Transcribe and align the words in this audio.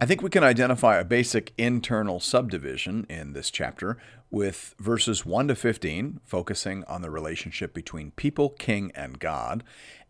I 0.00 0.06
think 0.06 0.22
we 0.22 0.30
can 0.30 0.42
identify 0.42 0.98
a 0.98 1.04
basic 1.04 1.52
internal 1.56 2.18
subdivision 2.18 3.06
in 3.08 3.32
this 3.32 3.48
chapter 3.48 3.96
with 4.28 4.74
verses 4.80 5.24
1 5.24 5.48
to 5.48 5.54
15 5.54 6.20
focusing 6.24 6.82
on 6.84 7.00
the 7.00 7.10
relationship 7.10 7.72
between 7.72 8.10
people, 8.10 8.50
king, 8.50 8.90
and 8.96 9.20
God, 9.20 9.62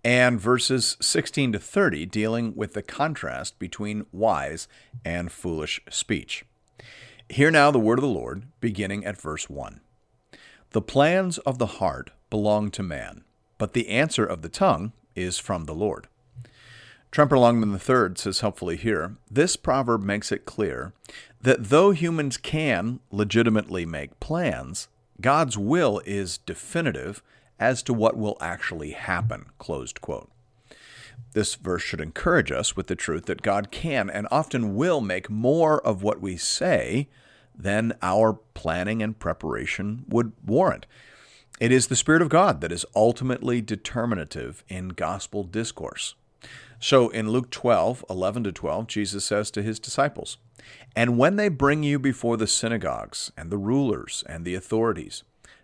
and 0.03 0.41
verses 0.41 0.97
16 1.03 1.53
to 1.53 1.59
30 1.59 2.07
dealing 2.07 2.55
with 2.57 2.73
the 2.73 2.83
contrast 2.83 3.59
between 3.59 4.07
wise 4.11 4.69
and 5.05 5.31
foolish 5.31 5.83
speech. 5.91 6.47
Hear 7.29 7.51
now 7.51 7.71
the 7.71 7.79
word 7.79 7.99
of 7.99 8.03
the 8.03 8.09
Lord, 8.09 8.47
beginning 8.61 9.05
at 9.05 9.21
verse 9.21 9.51
1. 9.51 9.81
The 10.71 10.83
plans 10.83 11.37
of 11.39 11.59
the 11.59 11.67
heart 11.67 12.11
belong 12.31 12.71
to 12.73 12.83
man, 12.83 13.23
but 13.59 13.75
the 13.75 13.91
answer 13.91 14.25
of 14.25 14.41
the 14.41 14.49
tongue 14.49 14.93
is 15.15 15.39
from 15.39 15.65
the 15.65 15.75
Lord. 15.75 16.09
Tremper 17.15 17.39
Longman 17.39 17.73
III 17.73 18.17
says 18.17 18.41
helpfully 18.41 18.77
here 18.77 19.15
this 19.31 19.55
proverb 19.55 20.03
makes 20.03 20.33
it 20.33 20.45
clear 20.45 20.95
that 21.41 21.71
though 21.71 21.93
humans 21.93 22.37
can 22.37 22.99
legitimately 23.13 23.87
make 23.87 24.19
plans, 24.19 24.89
God's 25.21 25.57
will 25.57 26.03
is 26.05 26.39
definitive 26.39 27.23
as 27.61 27.85
to 27.85 27.95
what 27.95 28.17
will 28.17 28.37
actually 28.41 28.91
happen. 28.91 29.47
Closed 29.59 30.01
quote. 30.01 30.29
This 31.35 31.55
verse 31.55 31.83
should 31.83 32.01
encourage 32.01 32.51
us 32.51 32.75
with 32.75 32.89
the 32.89 32.97
truth 32.97 33.27
that 33.27 33.43
God 33.43 33.71
can 33.71 34.11
and 34.11 34.27
often 34.33 34.75
will 34.75 35.01
make 35.01 35.31
more 35.31 35.81
of 35.87 36.03
what 36.03 36.21
we 36.21 36.37
say 36.37 37.09
than 37.55 37.97
our 38.03 38.33
planning 38.55 39.05
and 39.05 39.17
preparation 39.17 40.05
would 40.09 40.33
warrant. 40.45 40.85
It 41.61 41.71
is 41.71 41.87
the 41.87 41.95
Spirit 41.95 42.23
of 42.23 42.29
God 42.29 42.61
that 42.61 42.73
is 42.73 42.85
ultimately 42.97 43.61
determinative 43.61 44.65
in 44.67 44.89
gospel 44.89 45.45
discourse. 45.45 46.17
So 46.85 47.09
in 47.09 47.31
Luke 47.31 47.51
12, 47.51 48.05
11 48.11 48.45
to 48.45 48.53
12, 48.53 48.87
Jesus 48.89 49.25
says 49.25 49.51
to 49.53 49.63
his 49.63 49.81
disciples, 49.81 50.37
And 50.95 51.17
when 51.17 51.37
they 51.37 51.49
bring 51.49 51.83
you 51.83 51.99
before 51.99 52.37
the 52.37 52.47
synagogues 52.47 53.33
and 53.39 53.49
the 53.49 53.57
rulers 53.57 54.23
and 54.29 54.45
the 54.45 54.55
authorities, 54.55 55.23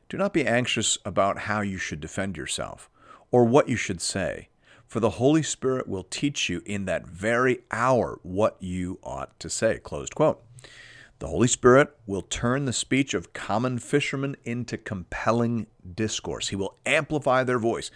do 0.09 0.17
not 0.17 0.33
be 0.33 0.47
anxious 0.47 0.97
about 1.05 1.41
how 1.41 1.61
you 1.61 1.77
should 1.77 2.01
defend 2.01 2.39
yourself 2.39 2.89
or 3.31 3.45
what 3.45 3.69
you 3.69 3.77
should 3.77 4.01
say, 4.01 4.49
for 4.87 4.99
the 4.99 5.11
Holy 5.11 5.43
Spirit 5.43 5.87
will 5.87 6.05
teach 6.05 6.49
you 6.49 6.63
in 6.65 6.87
that 6.87 7.07
very 7.07 7.59
hour 7.71 8.19
what 8.23 8.57
you 8.59 8.99
ought 9.03 9.39
to 9.41 9.51
say. 9.51 9.77
Closed 9.77 10.15
quote. 10.15 10.43
The 11.19 11.29
Holy 11.29 11.49
Spirit 11.49 11.95
will 12.07 12.23
turn 12.23 12.65
the 12.65 12.73
speech 12.73 13.13
of 13.13 13.35
common 13.35 13.79
fishermen 13.79 14.37
into 14.47 14.79
compelling 14.79 15.67
discourse. 15.95 16.49
He 16.49 16.57
will 16.57 16.79
amplify 16.87 17.45
their 17.45 17.59
voice 17.59 17.91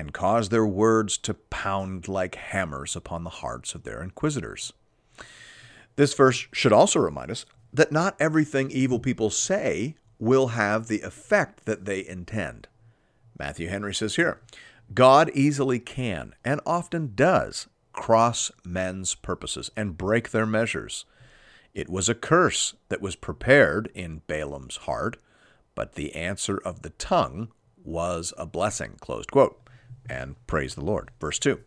and 0.00 0.14
cause 0.14 0.48
their 0.48 0.66
words 0.66 1.18
to 1.18 1.34
pound 1.34 2.08
like 2.08 2.34
hammers 2.34 2.96
upon 2.96 3.22
the 3.22 3.30
hearts 3.30 3.74
of 3.74 3.82
their 3.82 4.02
inquisitors. 4.02 4.72
This 5.96 6.14
verse 6.14 6.48
should 6.52 6.72
also 6.72 6.98
remind 6.98 7.30
us 7.30 7.44
that 7.70 7.92
not 7.92 8.16
everything 8.18 8.70
evil 8.70 8.98
people 8.98 9.28
say 9.28 9.96
will 10.18 10.48
have 10.48 10.88
the 10.88 11.02
effect 11.02 11.66
that 11.66 11.84
they 11.84 12.04
intend. 12.04 12.66
Matthew 13.38 13.68
Henry 13.68 13.94
says 13.94 14.16
here 14.16 14.40
God 14.94 15.30
easily 15.34 15.78
can 15.78 16.34
and 16.42 16.62
often 16.64 17.12
does 17.14 17.68
cross 17.92 18.50
men's 18.64 19.14
purposes 19.14 19.70
and 19.76 19.98
break 19.98 20.30
their 20.30 20.46
measures. 20.46 21.04
It 21.74 21.90
was 21.90 22.08
a 22.08 22.14
curse 22.14 22.74
that 22.88 23.02
was 23.02 23.16
prepared 23.16 23.90
in 23.94 24.22
Balaam's 24.26 24.78
heart, 24.78 25.18
but 25.74 25.92
the 25.92 26.14
answer 26.14 26.56
of 26.56 26.80
the 26.80 26.90
tongue 26.90 27.48
was 27.84 28.32
a 28.38 28.46
blessing. 28.46 28.96
Closed 28.98 29.30
quote 29.30 29.60
and 30.08 30.34
praise 30.46 30.74
the 30.74 30.84
Lord. 30.84 31.10
Verse 31.20 31.38
2 31.38 31.60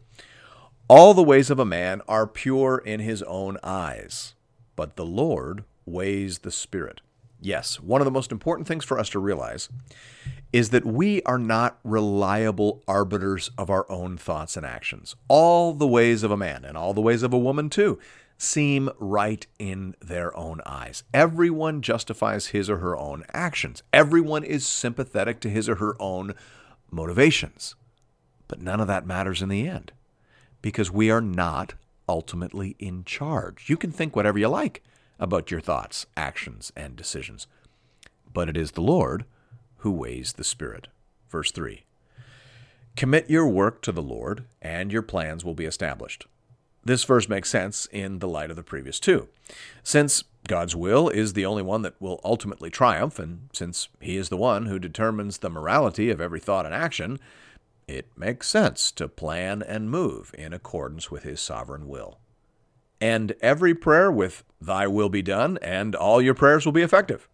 All 0.88 1.14
the 1.14 1.24
ways 1.24 1.50
of 1.50 1.60
a 1.60 1.66
man 1.66 2.02
are 2.08 2.28
pure 2.28 2.78
in 2.78 3.00
his 3.00 3.22
own 3.24 3.58
eyes, 3.64 4.36
but 4.76 4.96
the 4.96 5.06
Lord 5.06 5.64
weighs 5.86 6.40
the 6.40 6.52
Spirit. 6.52 7.02
Yes, 7.42 7.80
one 7.82 8.00
of 8.00 8.06
the 8.06 8.12
most 8.12 8.32
important 8.32 8.68
things 8.68 8.86
for 8.86 8.98
us 8.98 9.10
to 9.10 9.20
realize 9.20 9.68
is 10.54 10.70
that 10.70 10.86
we 10.86 11.22
are 11.24 11.40
not 11.40 11.80
reliable 11.84 12.82
arbiters 12.88 13.50
of 13.58 13.70
our 13.70 13.86
own 13.92 14.18
thoughts 14.18 14.56
and 14.56 14.66
actions. 14.66 15.16
All 15.28 15.74
the 15.74 15.88
ways 15.88 16.24
of 16.24 16.32
a 16.32 16.38
man, 16.38 16.64
and 16.64 16.78
all 16.78 16.94
the 16.94 17.02
ways 17.02 17.24
of 17.24 17.34
a 17.34 17.38
woman 17.38 17.70
too, 17.70 18.00
seem 18.38 18.90
right 19.00 19.46
in 19.58 19.96
their 20.02 20.36
own 20.38 20.62
eyes. 20.66 21.04
Everyone 21.14 21.82
justifies 21.82 22.48
his 22.48 22.70
or 22.70 22.78
her 22.78 22.98
own 22.98 23.24
actions. 23.34 23.84
Everyone 23.92 24.44
is 24.44 24.66
sympathetic 24.66 25.40
to 25.42 25.50
his 25.50 25.68
or 25.68 25.76
her 25.76 25.96
own 26.00 26.36
motivations. 26.92 27.76
But 28.54 28.62
none 28.62 28.80
of 28.80 28.86
that 28.86 29.08
matters 29.08 29.42
in 29.42 29.50
the 29.50 29.68
end 29.68 29.94
because 30.62 30.92
we 30.92 31.10
are 31.10 31.22
not 31.22 31.74
ultimately 32.08 32.76
in 32.78 33.04
charge. 33.04 33.68
You 33.68 33.78
can 33.78 33.92
think 33.92 34.16
whatever 34.16 34.38
you 34.38 34.48
like 34.48 34.84
about 35.18 35.50
your 35.50 35.60
thoughts, 35.60 36.06
actions, 36.16 36.72
and 36.76 36.96
decisions, 36.96 37.48
but 38.32 38.48
it 38.48 38.56
is 38.56 38.74
the 38.74 38.82
Lord 38.82 39.26
who 39.78 39.90
weighs 39.90 40.34
the 40.34 40.44
Spirit. 40.44 40.88
Verse 41.32 41.52
3 41.52 41.84
Commit 42.96 43.28
your 43.28 43.48
work 43.48 43.82
to 43.82 43.92
the 43.92 44.04
Lord, 44.04 44.46
and 44.62 44.92
your 44.92 45.02
plans 45.02 45.44
will 45.44 45.56
be 45.56 45.66
established. 45.66 46.28
This 46.86 47.04
verse 47.06 47.28
makes 47.28 47.50
sense 47.50 47.88
in 47.92 48.20
the 48.20 48.28
light 48.28 48.52
of 48.52 48.56
the 48.56 48.62
previous 48.62 49.00
two. 49.00 49.30
Since 49.82 50.26
God's 50.48 50.76
will 50.76 51.10
is 51.10 51.34
the 51.34 51.48
only 51.48 51.64
one 51.64 51.82
that 51.82 52.00
will 52.00 52.22
ultimately 52.24 52.70
triumph, 52.70 53.18
and 53.18 53.50
since 53.52 53.90
He 54.00 54.16
is 54.16 54.30
the 54.30 54.38
one 54.38 54.68
who 54.68 54.78
determines 54.78 55.40
the 55.40 55.50
morality 55.50 56.12
of 56.12 56.22
every 56.22 56.40
thought 56.40 56.68
and 56.68 56.76
action, 56.76 57.20
it 57.88 58.08
makes 58.18 58.48
sense 58.48 58.92
to 58.94 59.08
plan 59.08 59.62
and 59.62 59.90
move 59.90 60.34
in 60.38 60.54
accordance 60.54 61.12
with 61.12 61.24
His 61.24 61.42
sovereign 61.42 61.88
will. 61.88 62.20
And 63.02 63.36
every 63.42 63.76
prayer 63.76 64.12
with, 64.12 64.44
Thy 64.62 64.88
will 64.88 65.10
be 65.10 65.22
done, 65.22 65.58
and 65.62 65.96
all 65.96 66.22
your 66.22 66.34
prayers 66.34 66.66
will 66.66 66.72
be 66.72 66.82
effective. 66.82 67.28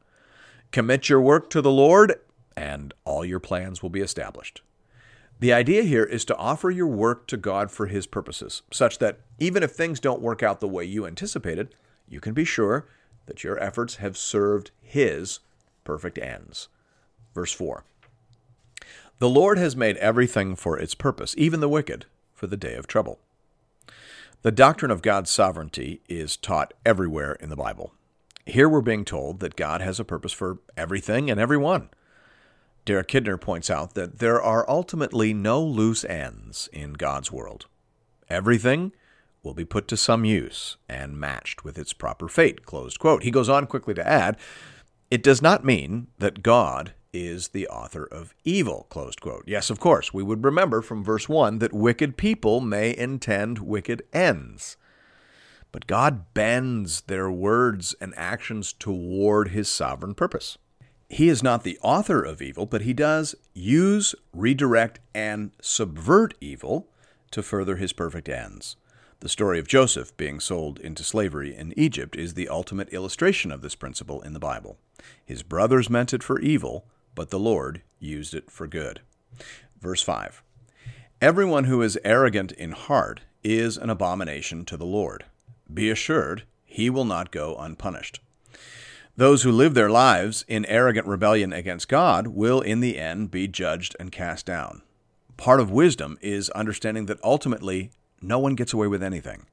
Commit 0.71 1.09
your 1.09 1.21
work 1.21 1.49
to 1.51 1.61
the 1.61 1.71
Lord, 1.71 2.15
and 2.57 2.93
all 3.05 3.23
your 3.23 3.39
plans 3.39 3.81
will 3.81 3.89
be 3.89 4.01
established. 4.01 4.61
The 5.39 5.53
idea 5.53 5.83
here 5.83 6.03
is 6.03 6.25
to 6.25 6.35
offer 6.35 6.69
your 6.69 6.87
work 6.87 7.27
to 7.27 7.37
God 7.37 7.71
for 7.71 7.85
His 7.85 8.07
purposes, 8.07 8.61
such 8.71 8.99
that 8.99 9.19
even 9.39 9.63
if 9.63 9.71
things 9.71 9.99
don't 9.99 10.21
work 10.21 10.43
out 10.43 10.59
the 10.59 10.67
way 10.67 10.83
you 10.83 11.05
anticipated, 11.05 11.73
you 12.07 12.19
can 12.19 12.33
be 12.33 12.43
sure 12.43 12.87
that 13.27 13.43
your 13.43 13.57
efforts 13.59 13.95
have 13.97 14.17
served 14.17 14.71
His 14.81 15.39
perfect 15.83 16.17
ends. 16.17 16.67
Verse 17.33 17.53
4 17.53 17.85
the 19.19 19.29
Lord 19.29 19.57
has 19.57 19.75
made 19.75 19.97
everything 19.97 20.55
for 20.55 20.77
its 20.77 20.95
purpose, 20.95 21.35
even 21.37 21.59
the 21.59 21.69
wicked, 21.69 22.05
for 22.33 22.47
the 22.47 22.57
day 22.57 22.75
of 22.75 22.87
trouble. 22.87 23.19
The 24.41 24.51
doctrine 24.51 24.91
of 24.91 25.01
God's 25.01 25.29
sovereignty 25.29 26.01
is 26.07 26.37
taught 26.37 26.73
everywhere 26.85 27.33
in 27.33 27.49
the 27.49 27.57
Bible. 27.57 27.93
Here 28.45 28.69
we're 28.69 28.81
being 28.81 29.03
told 29.03 29.41
that 29.41 29.57
God 29.57 29.81
has 29.81 29.99
a 29.99 30.05
purpose 30.05 30.31
for 30.31 30.59
everything 30.77 31.29
and 31.29 31.39
everyone. 31.39 31.89
Derek 32.85 33.09
Kidner 33.09 33.39
points 33.39 33.69
out 33.69 33.93
that 33.95 34.19
there 34.19 34.41
are 34.41 34.67
ultimately 34.69 35.33
no 35.33 35.61
loose 35.61 36.05
ends 36.05 36.69
in 36.71 36.93
God's 36.93 37.31
world. 37.31 37.67
Everything 38.29 38.93
will 39.43 39.53
be 39.53 39.65
put 39.65 39.87
to 39.89 39.97
some 39.97 40.23
use 40.23 40.77
and 40.87 41.19
matched 41.19 41.63
with 41.65 41.77
its 41.77 41.91
proper 41.91 42.29
fate. 42.29 42.65
Closed 42.65 42.99
quote. 42.99 43.23
He 43.23 43.31
goes 43.31 43.49
on 43.49 43.67
quickly 43.67 43.93
to 43.93 44.07
add, 44.07 44.37
it 45.11 45.21
does 45.21 45.41
not 45.41 45.65
mean 45.65 46.07
that 46.19 46.41
God 46.41 46.93
is 47.13 47.49
the 47.49 47.67
author 47.67 48.03
of 48.03 48.33
evil. 48.43 48.87
Closed 48.89 49.21
quote. 49.21 49.43
Yes, 49.47 49.69
of 49.69 49.79
course, 49.79 50.13
we 50.13 50.23
would 50.23 50.43
remember 50.43 50.81
from 50.81 51.03
verse 51.03 51.27
1 51.27 51.59
that 51.59 51.73
wicked 51.73 52.17
people 52.17 52.61
may 52.61 52.95
intend 52.95 53.59
wicked 53.59 54.03
ends. 54.13 54.77
But 55.71 55.87
God 55.87 56.33
bends 56.33 57.01
their 57.01 57.29
words 57.29 57.95
and 58.01 58.13
actions 58.17 58.73
toward 58.73 59.49
his 59.49 59.69
sovereign 59.69 60.15
purpose. 60.15 60.57
He 61.09 61.29
is 61.29 61.41
not 61.41 61.63
the 61.63 61.79
author 61.81 62.23
of 62.23 62.41
evil, 62.41 62.65
but 62.65 62.81
he 62.81 62.93
does 62.93 63.35
use, 63.53 64.13
redirect, 64.31 64.99
and 65.13 65.51
subvert 65.61 66.35
evil 66.39 66.87
to 67.31 67.41
further 67.41 67.77
his 67.77 67.93
perfect 67.93 68.29
ends. 68.29 68.75
The 69.21 69.29
story 69.29 69.59
of 69.59 69.67
Joseph 69.67 70.15
being 70.15 70.39
sold 70.39 70.79
into 70.79 71.03
slavery 71.03 71.53
in 71.55 71.73
Egypt 71.77 72.15
is 72.15 72.35
the 72.35 72.47
ultimate 72.47 72.89
illustration 72.93 73.51
of 73.51 73.61
this 73.61 73.75
principle 73.75 74.21
in 74.21 74.33
the 74.33 74.39
Bible. 74.39 74.77
His 75.25 75.43
brothers 75.43 75.89
meant 75.89 76.13
it 76.13 76.23
for 76.23 76.39
evil, 76.39 76.85
but 77.19 77.31
the 77.31 77.37
Lord 77.37 77.81
used 77.99 78.33
it 78.33 78.49
for 78.49 78.65
good. 78.65 79.01
Verse 79.81 80.01
5 80.01 80.41
Everyone 81.19 81.65
who 81.65 81.81
is 81.81 81.99
arrogant 82.05 82.53
in 82.53 82.71
heart 82.71 83.19
is 83.43 83.75
an 83.75 83.89
abomination 83.89 84.63
to 84.63 84.77
the 84.77 84.85
Lord. 84.85 85.25
Be 85.71 85.89
assured, 85.89 86.43
he 86.63 86.89
will 86.89 87.03
not 87.03 87.29
go 87.29 87.57
unpunished. 87.57 88.21
Those 89.17 89.43
who 89.43 89.51
live 89.51 89.73
their 89.73 89.89
lives 89.89 90.45
in 90.47 90.65
arrogant 90.67 91.07
rebellion 91.07 91.51
against 91.51 91.89
God 91.89 92.27
will, 92.27 92.61
in 92.61 92.79
the 92.79 92.97
end, 92.97 93.31
be 93.31 93.49
judged 93.49 93.97
and 93.99 94.13
cast 94.13 94.45
down. 94.45 94.81
Part 95.35 95.59
of 95.59 95.69
wisdom 95.69 96.17
is 96.21 96.49
understanding 96.51 97.07
that 97.07 97.21
ultimately 97.21 97.91
no 98.21 98.39
one 98.39 98.55
gets 98.55 98.71
away 98.71 98.87
with 98.87 99.03
anything. 99.03 99.45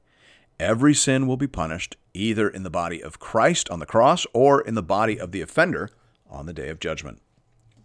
Every 0.57 0.93
sin 0.93 1.27
will 1.27 1.35
be 1.35 1.47
punished 1.47 1.97
either 2.13 2.47
in 2.47 2.63
the 2.63 2.69
body 2.69 3.03
of 3.03 3.19
Christ 3.19 3.69
on 3.69 3.79
the 3.79 3.85
cross 3.85 4.25
or 4.31 4.61
in 4.61 4.75
the 4.75 4.81
body 4.81 5.19
of 5.19 5.33
the 5.33 5.41
offender 5.41 5.89
on 6.29 6.45
the 6.45 6.53
day 6.53 6.69
of 6.69 6.79
judgment. 6.79 7.21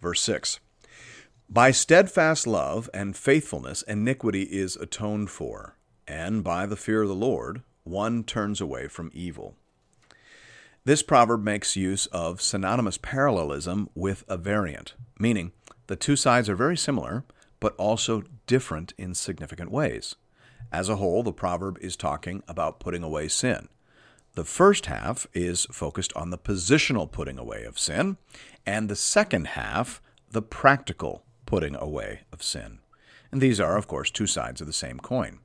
Verse 0.03 0.21
6 0.23 0.59
By 1.49 1.71
steadfast 1.71 2.47
love 2.47 2.91
and 2.93 3.17
faithfulness, 3.17 3.83
iniquity 3.83 4.43
is 4.43 4.75
atoned 4.77 5.31
for, 5.31 5.77
and 6.09 6.43
by 6.43 6.67
the 6.67 6.77
fear 6.77 7.03
of 7.03 7.09
the 7.09 7.15
Lord, 7.15 7.63
one 7.85 8.25
turns 8.25 8.61
away 8.61 8.89
from 8.89 9.13
evil. 9.15 9.55
This 10.85 11.05
proverb 11.05 11.45
makes 11.45 11.77
use 11.77 12.07
of 12.07 12.43
synonymous 12.43 12.99
parallelism 12.99 13.89
with 13.95 14.25
a 14.29 14.37
variant, 14.37 14.95
meaning 15.21 15.53
the 15.87 15.95
two 15.95 16.17
sides 16.17 16.49
are 16.49 16.57
very 16.57 16.77
similar, 16.77 17.25
but 17.61 17.77
also 17.77 18.25
different 18.49 18.93
in 18.99 19.15
significant 19.15 19.71
ways. 19.71 20.17
As 20.73 20.89
a 20.89 20.97
whole, 20.97 21.23
the 21.23 21.33
proverb 21.33 21.79
is 21.81 21.97
talking 21.97 22.43
about 22.49 22.81
putting 22.81 23.05
away 23.05 23.29
sin. 23.29 23.69
The 24.35 24.45
first 24.45 24.87
half 24.87 25.27
is 25.35 25.67
focused 25.71 26.13
on 26.17 26.31
the 26.31 26.39
positional 26.39 27.11
putting 27.11 27.39
away 27.39 27.65
of 27.65 27.79
sin, 27.79 28.17
and 28.65 28.89
the 28.89 28.97
second 28.97 29.49
half, 29.49 30.01
the 30.31 30.41
practical 30.41 31.25
putting 31.45 31.77
away 31.77 32.23
of 32.33 32.43
sin. 32.43 32.79
And 33.31 33.43
these 33.43 33.61
are, 33.61 33.77
of 33.77 33.87
course, 33.87 34.11
two 34.11 34.27
sides 34.27 34.63
of 34.63 34.67
the 34.67 34.73
same 34.73 34.99
coin. 34.99 35.41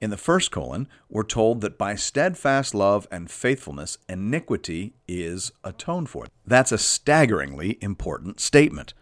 In 0.00 0.10
the 0.10 0.16
first 0.16 0.50
colon, 0.50 0.88
we're 1.10 1.24
told 1.24 1.60
that 1.62 1.76
by 1.76 1.94
steadfast 1.94 2.74
love 2.74 3.06
and 3.10 3.30
faithfulness, 3.30 3.98
iniquity 4.08 4.94
is 5.06 5.52
atoned 5.62 6.08
for. 6.08 6.26
That's 6.46 6.72
a 6.72 6.78
staggeringly 6.78 7.78
important 7.82 8.40
statement. 8.40 8.94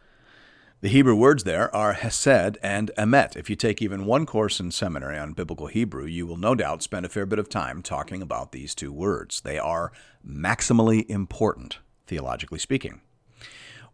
The 0.85 0.91
Hebrew 0.91 1.15
words 1.15 1.45
there 1.45 1.75
are 1.75 1.95
hesed 1.95 2.59
and 2.63 2.91
emet. 2.99 3.37
If 3.37 3.49
you 3.49 3.57
take 3.57 3.81
even 3.81 4.05
one 4.05 4.27
course 4.27 4.61
in 4.61 4.71
seminary 4.71 5.17
on 5.17 5.33
biblical 5.33 5.69
Hebrew, 5.69 6.05
you 6.05 6.27
will 6.27 6.37
no 6.37 6.55
doubt 6.55 6.83
spend 6.83 7.07
a 7.07 7.09
fair 7.09 7.25
bit 7.25 7.39
of 7.39 7.49
time 7.49 7.81
talking 7.81 8.21
about 8.21 8.53
these 8.53 8.75
two 8.75 8.93
words. 8.93 9.41
They 9.41 9.59
are 9.59 9.93
maximally 10.23 11.09
important, 11.09 11.79
theologically 12.07 12.59
speaking. 12.59 13.01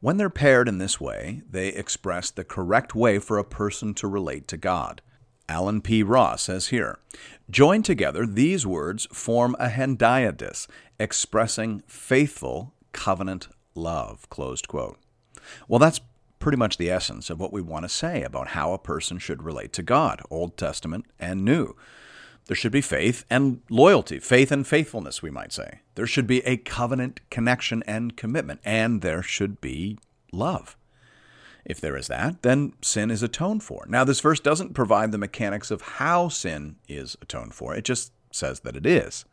When 0.00 0.16
they're 0.16 0.28
paired 0.28 0.66
in 0.66 0.78
this 0.78 1.00
way, 1.00 1.42
they 1.48 1.68
express 1.68 2.28
the 2.28 2.42
correct 2.42 2.92
way 2.92 3.20
for 3.20 3.38
a 3.38 3.44
person 3.44 3.94
to 3.94 4.08
relate 4.08 4.48
to 4.48 4.56
God. 4.56 5.00
Allen 5.48 5.82
P. 5.82 6.02
Ross 6.02 6.42
says 6.42 6.70
here 6.70 6.98
Joined 7.48 7.84
together, 7.84 8.26
these 8.26 8.66
words 8.66 9.06
form 9.12 9.54
a 9.60 9.68
hendiadys, 9.68 10.66
expressing 10.98 11.84
faithful 11.86 12.74
covenant 12.90 13.46
love. 13.76 14.28
Closed 14.28 14.66
quote. 14.66 14.98
Well, 15.68 15.78
that's 15.78 16.00
pretty 16.40 16.56
much 16.58 16.78
the 16.78 16.90
essence 16.90 17.30
of 17.30 17.38
what 17.38 17.52
we 17.52 17.62
want 17.62 17.84
to 17.84 17.88
say 17.88 18.22
about 18.22 18.48
how 18.48 18.72
a 18.72 18.78
person 18.78 19.18
should 19.18 19.44
relate 19.44 19.72
to 19.74 19.82
God, 19.82 20.20
Old 20.30 20.56
Testament 20.56 21.06
and 21.20 21.44
New. 21.44 21.76
There 22.46 22.56
should 22.56 22.72
be 22.72 22.80
faith 22.80 23.24
and 23.30 23.60
loyalty, 23.70 24.18
faith 24.18 24.50
and 24.50 24.66
faithfulness, 24.66 25.22
we 25.22 25.30
might 25.30 25.52
say. 25.52 25.80
There 25.94 26.06
should 26.06 26.26
be 26.26 26.44
a 26.44 26.56
covenant 26.56 27.20
connection 27.30 27.84
and 27.86 28.16
commitment, 28.16 28.60
and 28.64 29.02
there 29.02 29.22
should 29.22 29.60
be 29.60 29.98
love. 30.32 30.76
If 31.64 31.80
there 31.80 31.96
is 31.96 32.08
that, 32.08 32.42
then 32.42 32.72
sin 32.80 33.10
is 33.10 33.22
atoned 33.22 33.62
for. 33.62 33.84
Now, 33.86 34.02
this 34.02 34.20
verse 34.20 34.40
doesn't 34.40 34.74
provide 34.74 35.12
the 35.12 35.18
mechanics 35.18 35.70
of 35.70 35.82
how 35.82 36.28
sin 36.28 36.76
is 36.88 37.16
atoned 37.20 37.54
for, 37.54 37.74
it 37.74 37.84
just 37.84 38.12
says 38.32 38.60
that 38.60 38.76
it 38.76 38.86
is. 38.86 39.26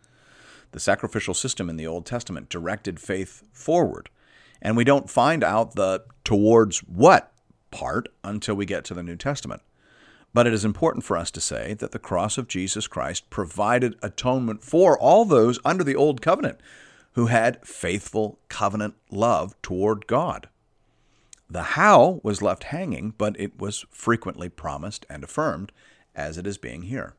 The 0.71 0.79
sacrificial 0.79 1.33
system 1.33 1.69
in 1.69 1.77
the 1.77 1.87
Old 1.87 2.05
Testament 2.05 2.49
directed 2.49 2.99
faith 2.99 3.43
forward, 3.53 4.09
and 4.61 4.77
we 4.77 4.83
don't 4.83 5.09
find 5.09 5.43
out 5.43 5.75
the 5.75 6.03
towards 6.23 6.79
what 6.79 7.31
part 7.71 8.09
until 8.23 8.55
we 8.55 8.65
get 8.65 8.83
to 8.85 8.93
the 8.93 9.03
New 9.03 9.15
Testament. 9.15 9.61
But 10.33 10.47
it 10.47 10.53
is 10.53 10.65
important 10.65 11.03
for 11.03 11.17
us 11.17 11.31
to 11.31 11.41
say 11.41 11.73
that 11.75 11.91
the 11.91 11.99
cross 11.99 12.37
of 12.37 12.47
Jesus 12.47 12.87
Christ 12.87 13.29
provided 13.29 13.95
atonement 14.01 14.63
for 14.63 14.97
all 14.97 15.25
those 15.25 15.59
under 15.65 15.83
the 15.83 15.95
Old 15.95 16.21
Covenant 16.21 16.59
who 17.13 17.25
had 17.25 17.65
faithful 17.65 18.37
covenant 18.47 18.93
love 19.09 19.59
toward 19.63 20.05
God. 20.05 20.49
The 21.49 21.63
how 21.63 22.19
was 22.23 22.43
left 22.43 22.65
hanging, 22.65 23.15
but 23.17 23.39
it 23.39 23.59
was 23.59 23.85
frequently 23.89 24.49
promised 24.49 25.05
and 25.09 25.23
affirmed, 25.23 25.71
as 26.13 26.37
it 26.37 26.45
is 26.45 26.59
being 26.59 26.83
here. 26.83 27.15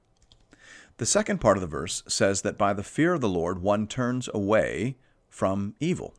The 0.98 1.06
second 1.06 1.40
part 1.40 1.56
of 1.56 1.62
the 1.62 1.66
verse 1.66 2.04
says 2.06 2.42
that 2.42 2.58
by 2.58 2.74
the 2.74 2.82
fear 2.84 3.14
of 3.14 3.20
the 3.20 3.28
Lord 3.28 3.60
one 3.60 3.86
turns 3.86 4.28
away 4.32 4.96
from 5.28 5.74
evil. 5.80 6.14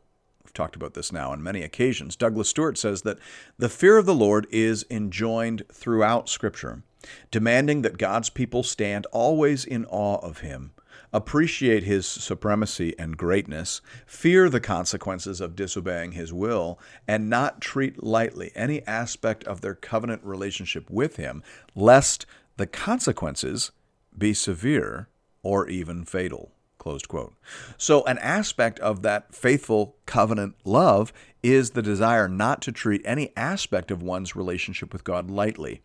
We've 0.50 0.54
talked 0.54 0.74
about 0.74 0.94
this 0.94 1.12
now 1.12 1.30
on 1.30 1.44
many 1.44 1.62
occasions. 1.62 2.16
Douglas 2.16 2.48
Stuart 2.48 2.76
says 2.76 3.02
that 3.02 3.20
the 3.56 3.68
fear 3.68 3.98
of 3.98 4.04
the 4.04 4.14
Lord 4.16 4.48
is 4.50 4.84
enjoined 4.90 5.62
throughout 5.72 6.28
Scripture, 6.28 6.82
demanding 7.30 7.82
that 7.82 7.98
God's 7.98 8.30
people 8.30 8.64
stand 8.64 9.06
always 9.12 9.64
in 9.64 9.84
awe 9.84 10.16
of 10.16 10.38
Him, 10.38 10.72
appreciate 11.12 11.84
his 11.84 12.04
supremacy 12.04 12.96
and 12.98 13.16
greatness, 13.16 13.80
fear 14.06 14.50
the 14.50 14.58
consequences 14.58 15.40
of 15.40 15.54
disobeying 15.54 16.12
his 16.12 16.32
will, 16.32 16.80
and 17.06 17.30
not 17.30 17.60
treat 17.60 18.02
lightly 18.02 18.50
any 18.56 18.84
aspect 18.88 19.44
of 19.44 19.60
their 19.60 19.76
covenant 19.76 20.24
relationship 20.24 20.90
with 20.90 21.14
him, 21.14 21.44
lest 21.76 22.26
the 22.56 22.66
consequences 22.66 23.70
be 24.18 24.34
severe 24.34 25.08
or 25.44 25.68
even 25.68 26.04
fatal. 26.04 26.50
Closed 26.80 27.08
quote. 27.08 27.34
So, 27.76 28.02
an 28.06 28.16
aspect 28.18 28.80
of 28.80 29.02
that 29.02 29.34
faithful 29.34 29.96
covenant 30.06 30.54
love 30.64 31.12
is 31.42 31.70
the 31.70 31.82
desire 31.82 32.26
not 32.26 32.62
to 32.62 32.72
treat 32.72 33.02
any 33.04 33.36
aspect 33.36 33.90
of 33.90 34.02
one's 34.02 34.34
relationship 34.34 34.90
with 34.90 35.04
God 35.04 35.30
lightly, 35.30 35.82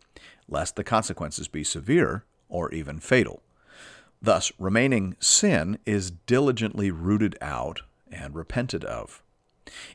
lest 0.47 0.77
the 0.77 0.85
consequences 0.85 1.49
be 1.49 1.65
severe 1.65 2.23
or 2.47 2.71
even 2.71 3.01
fatal. 3.01 3.43
Thus, 4.21 4.53
remaining 4.57 5.17
sin 5.19 5.79
is 5.85 6.11
diligently 6.11 6.91
rooted 6.91 7.37
out 7.41 7.81
and 8.09 8.33
repented 8.33 8.85
of. 8.85 9.21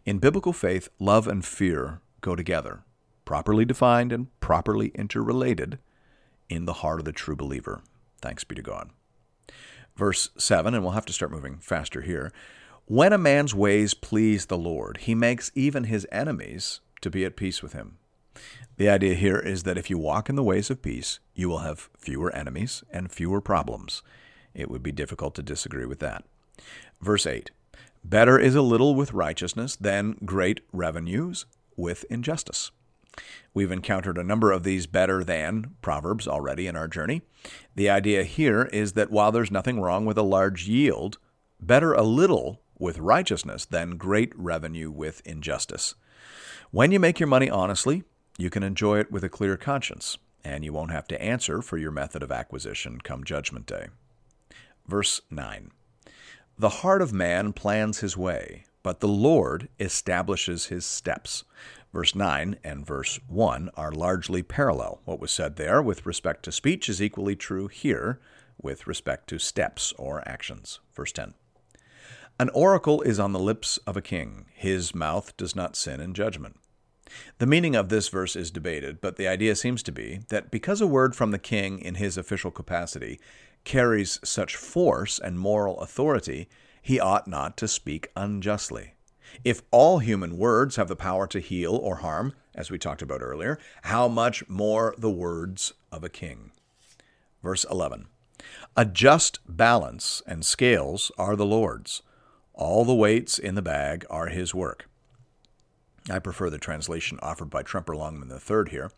In 0.04 0.18
biblical 0.18 0.52
faith, 0.52 0.90
love 0.98 1.26
and 1.26 1.42
fear 1.42 2.02
go 2.20 2.36
together, 2.36 2.84
properly 3.24 3.64
defined 3.64 4.12
and 4.12 4.38
properly 4.40 4.88
interrelated 4.88 5.78
in 6.50 6.66
the 6.66 6.74
heart 6.74 6.98
of 6.98 7.06
the 7.06 7.12
true 7.12 7.36
believer. 7.36 7.80
Thanks 8.20 8.44
be 8.44 8.54
to 8.54 8.62
God. 8.62 8.90
Verse 9.96 10.30
7, 10.38 10.74
and 10.74 10.82
we'll 10.82 10.92
have 10.92 11.06
to 11.06 11.12
start 11.12 11.30
moving 11.30 11.58
faster 11.58 12.02
here. 12.02 12.32
When 12.86 13.12
a 13.12 13.18
man's 13.18 13.54
ways 13.54 13.94
please 13.94 14.46
the 14.46 14.58
Lord, 14.58 14.98
he 14.98 15.14
makes 15.14 15.52
even 15.54 15.84
his 15.84 16.06
enemies 16.10 16.80
to 17.02 17.10
be 17.10 17.24
at 17.24 17.36
peace 17.36 17.62
with 17.62 17.72
him. 17.72 17.98
The 18.76 18.88
idea 18.88 19.14
here 19.14 19.38
is 19.38 19.64
that 19.64 19.78
if 19.78 19.90
you 19.90 19.98
walk 19.98 20.28
in 20.28 20.36
the 20.36 20.42
ways 20.42 20.70
of 20.70 20.82
peace, 20.82 21.20
you 21.34 21.48
will 21.48 21.58
have 21.58 21.90
fewer 21.98 22.34
enemies 22.34 22.82
and 22.90 23.10
fewer 23.10 23.40
problems. 23.40 24.02
It 24.54 24.70
would 24.70 24.82
be 24.82 24.92
difficult 24.92 25.34
to 25.36 25.42
disagree 25.42 25.86
with 25.86 26.00
that. 26.00 26.24
Verse 27.00 27.26
8 27.26 27.50
Better 28.02 28.38
is 28.38 28.54
a 28.54 28.62
little 28.62 28.94
with 28.94 29.12
righteousness 29.12 29.76
than 29.76 30.16
great 30.24 30.60
revenues 30.72 31.46
with 31.76 32.04
injustice. 32.10 32.70
We've 33.52 33.72
encountered 33.72 34.18
a 34.18 34.24
number 34.24 34.52
of 34.52 34.62
these 34.62 34.86
better 34.86 35.24
than 35.24 35.74
proverbs 35.82 36.28
already 36.28 36.66
in 36.66 36.76
our 36.76 36.88
journey. 36.88 37.22
The 37.74 37.90
idea 37.90 38.22
here 38.22 38.64
is 38.72 38.92
that 38.92 39.10
while 39.10 39.32
there's 39.32 39.50
nothing 39.50 39.80
wrong 39.80 40.04
with 40.06 40.16
a 40.18 40.22
large 40.22 40.68
yield, 40.68 41.18
better 41.60 41.92
a 41.92 42.02
little 42.02 42.60
with 42.78 42.98
righteousness 42.98 43.64
than 43.64 43.96
great 43.96 44.32
revenue 44.36 44.90
with 44.90 45.20
injustice. 45.26 45.94
When 46.70 46.92
you 46.92 47.00
make 47.00 47.20
your 47.20 47.26
money 47.26 47.50
honestly, 47.50 48.04
you 48.38 48.48
can 48.48 48.62
enjoy 48.62 49.00
it 49.00 49.10
with 49.10 49.24
a 49.24 49.28
clear 49.28 49.56
conscience, 49.56 50.16
and 50.44 50.64
you 50.64 50.72
won't 50.72 50.92
have 50.92 51.06
to 51.08 51.22
answer 51.22 51.60
for 51.60 51.76
your 51.76 51.90
method 51.90 52.22
of 52.22 52.32
acquisition 52.32 53.00
come 53.00 53.24
Judgment 53.24 53.66
Day. 53.66 53.88
Verse 54.86 55.20
9 55.30 55.70
The 56.58 56.68
heart 56.68 57.02
of 57.02 57.12
man 57.12 57.52
plans 57.52 58.00
his 58.00 58.16
way, 58.16 58.64
but 58.82 59.00
the 59.00 59.08
Lord 59.08 59.68
establishes 59.78 60.66
his 60.66 60.86
steps. 60.86 61.44
Verse 61.92 62.14
9 62.14 62.56
and 62.62 62.86
verse 62.86 63.18
1 63.26 63.70
are 63.76 63.90
largely 63.90 64.42
parallel. 64.42 65.00
What 65.04 65.18
was 65.18 65.32
said 65.32 65.56
there 65.56 65.82
with 65.82 66.06
respect 66.06 66.44
to 66.44 66.52
speech 66.52 66.88
is 66.88 67.02
equally 67.02 67.34
true 67.34 67.66
here 67.66 68.20
with 68.62 68.86
respect 68.86 69.28
to 69.28 69.38
steps 69.38 69.92
or 69.98 70.26
actions. 70.28 70.78
Verse 70.94 71.10
10 71.12 71.34
An 72.38 72.48
oracle 72.50 73.02
is 73.02 73.18
on 73.18 73.32
the 73.32 73.40
lips 73.40 73.78
of 73.86 73.96
a 73.96 74.02
king, 74.02 74.46
his 74.54 74.94
mouth 74.94 75.36
does 75.36 75.56
not 75.56 75.74
sin 75.74 76.00
in 76.00 76.14
judgment. 76.14 76.56
The 77.38 77.46
meaning 77.46 77.74
of 77.74 77.88
this 77.88 78.08
verse 78.08 78.36
is 78.36 78.52
debated, 78.52 79.00
but 79.00 79.16
the 79.16 79.26
idea 79.26 79.56
seems 79.56 79.82
to 79.82 79.92
be 79.92 80.20
that 80.28 80.52
because 80.52 80.80
a 80.80 80.86
word 80.86 81.16
from 81.16 81.32
the 81.32 81.40
king 81.40 81.80
in 81.80 81.96
his 81.96 82.16
official 82.16 82.52
capacity 82.52 83.18
carries 83.64 84.20
such 84.22 84.54
force 84.54 85.18
and 85.18 85.40
moral 85.40 85.80
authority, 85.80 86.48
he 86.80 87.00
ought 87.00 87.26
not 87.26 87.56
to 87.56 87.66
speak 87.66 88.10
unjustly. 88.14 88.94
If 89.44 89.62
all 89.70 89.98
human 89.98 90.38
words 90.38 90.76
have 90.76 90.88
the 90.88 90.96
power 90.96 91.26
to 91.28 91.40
heal 91.40 91.74
or 91.74 91.96
harm, 91.96 92.34
as 92.54 92.70
we 92.70 92.78
talked 92.78 93.02
about 93.02 93.22
earlier, 93.22 93.58
how 93.82 94.08
much 94.08 94.48
more 94.48 94.94
the 94.98 95.10
words 95.10 95.72
of 95.90 96.04
a 96.04 96.08
king? 96.08 96.52
Verse 97.42 97.64
11 97.70 98.06
A 98.76 98.84
just 98.84 99.38
balance 99.48 100.22
and 100.26 100.44
scales 100.44 101.10
are 101.18 101.36
the 101.36 101.46
Lord's. 101.46 102.02
All 102.54 102.84
the 102.84 102.94
weights 102.94 103.38
in 103.38 103.54
the 103.54 103.62
bag 103.62 104.04
are 104.10 104.28
his 104.28 104.54
work. 104.54 104.86
I 106.10 106.18
prefer 106.18 106.50
the 106.50 106.58
translation 106.58 107.18
offered 107.22 107.50
by 107.50 107.62
Tremper 107.62 107.96
Longman 107.96 108.30
III 108.30 108.70
here. 108.70 108.90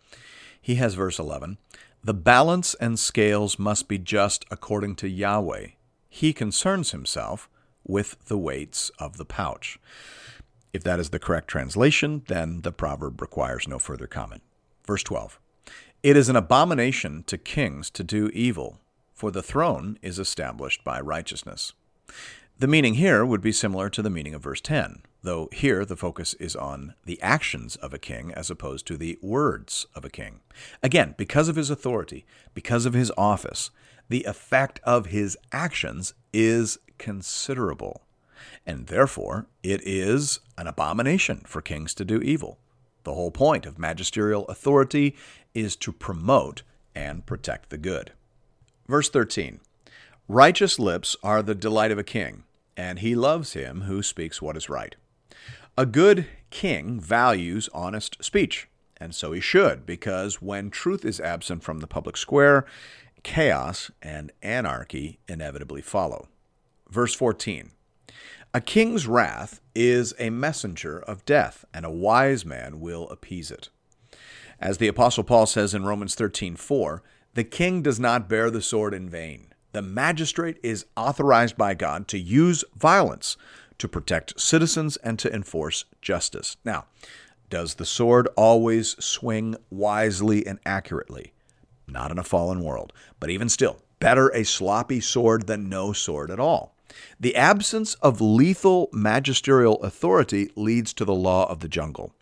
He 0.61 0.77
has 0.77 0.95
verse 0.95 1.19
11 1.19 1.59
The 2.03 2.15
balance 2.15 2.75
and 2.75 2.99
scales 2.99 3.59
must 3.59 3.89
be 3.89 3.99
just 3.99 4.45
according 4.51 4.97
to 4.97 5.09
Yahweh. 5.09 5.69
He 6.09 6.33
concerns 6.33 6.91
himself 6.91 7.49
with 7.85 8.17
the 8.27 8.39
weights 8.39 8.91
of 8.99 9.17
the 9.17 9.25
pouch. 9.25 9.79
If 10.73 10.83
that 10.85 10.99
is 10.99 11.11
the 11.11 11.19
correct 11.19 11.49
translation, 11.49 12.23
then 12.29 12.63
the 12.63 12.73
proverb 12.73 13.21
requires 13.21 13.69
no 13.69 13.79
further 13.79 14.07
comment. 14.07 14.43
Verse 14.87 15.03
12 15.03 15.39
It 16.03 16.17
is 16.17 16.29
an 16.29 16.37
abomination 16.37 17.25
to 17.25 17.39
kings 17.39 17.91
to 17.91 18.03
do 18.03 18.29
evil, 18.33 18.81
for 19.13 19.31
the 19.31 19.43
throne 19.43 19.99
is 20.03 20.19
established 20.19 20.83
by 20.83 21.01
righteousness. 21.01 21.75
The 22.59 22.69
meaning 22.69 22.95
here 22.95 23.27
would 23.27 23.41
be 23.41 23.53
similar 23.53 23.91
to 23.91 24.03
the 24.03 24.11
meaning 24.11 24.35
of 24.35 24.43
verse 24.43 24.61
10, 24.61 25.03
though 25.23 25.49
here 25.53 25.85
the 25.85 25.97
focus 25.97 26.35
is 26.35 26.55
on 26.55 26.95
the 27.05 27.21
actions 27.21 27.77
of 27.77 27.93
a 27.93 27.99
king 27.99 28.33
as 28.33 28.51
opposed 28.51 28.87
to 28.87 28.97
the 28.97 29.19
words 29.21 29.87
of 29.95 30.05
a 30.05 30.11
king. 30.11 30.41
Again, 30.83 31.15
because 31.19 31.49
of 31.49 31.57
his 31.57 31.71
authority, 31.71 32.25
because 32.55 32.87
of 32.87 32.95
his 32.95 33.11
office, 33.19 33.71
the 34.09 34.25
effect 34.25 34.81
of 34.85 35.07
his 35.07 35.37
actions 35.51 36.15
is 36.33 36.79
considerable, 36.99 38.03
and 38.67 38.87
therefore 38.87 39.47
it 39.63 39.81
is 39.87 40.41
an 40.57 40.67
abomination 40.67 41.43
for 41.47 41.61
kings 41.61 41.95
to 41.95 42.05
do 42.05 42.21
evil. 42.21 42.59
The 43.05 43.15
whole 43.15 43.31
point 43.31 43.67
of 43.67 43.79
magisterial 43.79 44.47
authority 44.47 45.17
is 45.55 45.77
to 45.77 45.93
promote 45.93 46.63
and 46.95 47.27
protect 47.27 47.71
the 47.71 47.79
good. 47.79 48.13
Verse 48.87 49.09
13 49.09 49.61
Righteous 50.29 50.79
lips 50.79 51.17
are 51.23 51.43
the 51.43 51.55
delight 51.55 51.91
of 51.91 51.99
a 51.99 52.05
king, 52.05 52.45
and 52.77 53.01
he 53.01 53.15
loves 53.15 53.55
him 53.55 53.83
who 53.83 54.03
speaks 54.03 54.41
what 54.41 54.57
is 54.57 54.69
right. 54.69 54.95
A 55.77 55.87
good 55.87 56.27
king 56.51 57.01
values 57.01 57.69
honest 57.75 58.23
speech, 58.23 58.69
and 58.99 59.15
so 59.15 59.33
he 59.33 59.41
should, 59.41 59.85
because 59.85 60.41
when 60.41 60.71
truth 60.71 61.05
is 61.05 61.21
absent 61.21 61.63
from 61.63 61.81
the 61.81 61.87
public 61.87 62.17
square, 62.17 62.67
chaos 63.23 63.91
and 64.01 64.33
anarchy 64.43 65.19
inevitably 65.29 65.83
follow. 65.83 66.29
Verse 66.89 67.15
14 67.15 67.71
A 68.55 68.61
king's 68.61 69.07
wrath 69.07 69.61
is 69.75 70.15
a 70.19 70.31
messenger 70.31 70.99
of 70.99 71.25
death, 71.25 71.65
and 71.73 71.85
a 71.87 71.91
wise 71.91 72.45
man 72.45 72.81
will 72.81 73.09
appease 73.09 73.51
it. 73.51 73.69
As 74.61 74.79
the 74.79 74.89
Apostle 74.89 75.25
Paul 75.25 75.47
says 75.47 75.75
in 75.75 75.85
Romans 75.85 76.15
13 76.15 76.57
4, 76.57 77.03
the 77.35 77.45
king 77.45 77.83
does 77.83 77.99
not 77.99 78.29
bear 78.29 78.51
the 78.51 78.63
sword 78.63 78.93
in 78.93 79.09
vain 79.09 79.53
the 79.73 79.83
magistrate 79.83 80.59
is 80.63 80.87
authorized 80.97 81.57
by 81.57 81.75
God 81.75 82.07
to 82.09 82.19
use 82.19 82.65
violence 82.77 83.37
to 83.79 83.89
protect 83.89 84.39
citizens 84.39 84.97
and 84.99 85.19
to 85.19 85.35
enforce 85.35 85.87
justice. 86.01 86.57
Now, 86.65 86.85
does 87.51 87.75
the 87.75 87.87
sword 87.87 88.29
always 88.37 89.03
swing 89.03 89.57
wisely 89.71 90.47
and 90.47 90.59
accurately? 90.65 91.33
Not 91.87 92.11
in 92.11 92.19
a 92.19 92.25
fallen 92.25 92.63
world, 92.63 92.93
but 93.19 93.31
even 93.31 93.49
still, 93.49 93.79
better 93.99 94.29
a 94.29 94.45
sloppy 94.45 95.01
sword 95.01 95.47
than 95.47 95.69
no 95.69 95.93
sword 95.93 96.31
at 96.31 96.41
all. 96.41 96.75
The 97.19 97.37
absence 97.37 97.95
of 97.95 98.21
lethal 98.21 98.89
magisterial 98.93 99.83
authority 99.83 100.51
leads 100.57 100.93
to 100.95 101.05
the 101.05 101.15
law 101.15 101.49
of 101.51 101.61
the 101.61 101.69
jungle. 101.69 102.13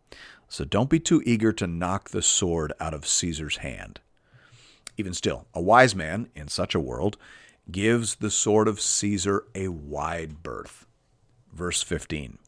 So 0.48 0.64
don't 0.64 0.90
be 0.90 1.00
too 1.00 1.22
eager 1.24 1.52
to 1.52 1.66
knock 1.66 2.10
the 2.10 2.22
sword 2.22 2.72
out 2.80 2.92
of 2.92 3.06
Caesar's 3.06 3.58
hand. 3.58 4.00
Even 4.96 5.14
still, 5.14 5.46
a 5.54 5.60
wise 5.60 5.94
man 5.94 6.28
in 6.34 6.48
such 6.48 6.74
a 6.74 6.80
world 6.80 7.16
gives 7.70 8.16
the 8.16 8.30
sword 8.30 8.68
of 8.68 8.80
Caesar 8.80 9.44
a 9.54 9.68
wide 9.68 10.42
berth. 10.42 10.86
Verse 11.52 11.82
15 11.82 12.38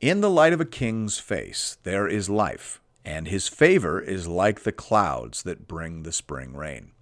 In 0.00 0.20
the 0.20 0.30
light 0.30 0.52
of 0.52 0.60
a 0.60 0.64
king's 0.64 1.18
face 1.18 1.78
there 1.82 2.08
is 2.08 2.30
life, 2.30 2.80
and 3.04 3.28
his 3.28 3.46
favor 3.46 4.00
is 4.00 4.26
like 4.26 4.60
the 4.60 4.72
clouds 4.72 5.42
that 5.44 5.68
bring 5.68 6.02
the 6.02 6.12
spring 6.12 6.54
rain. 6.54 6.92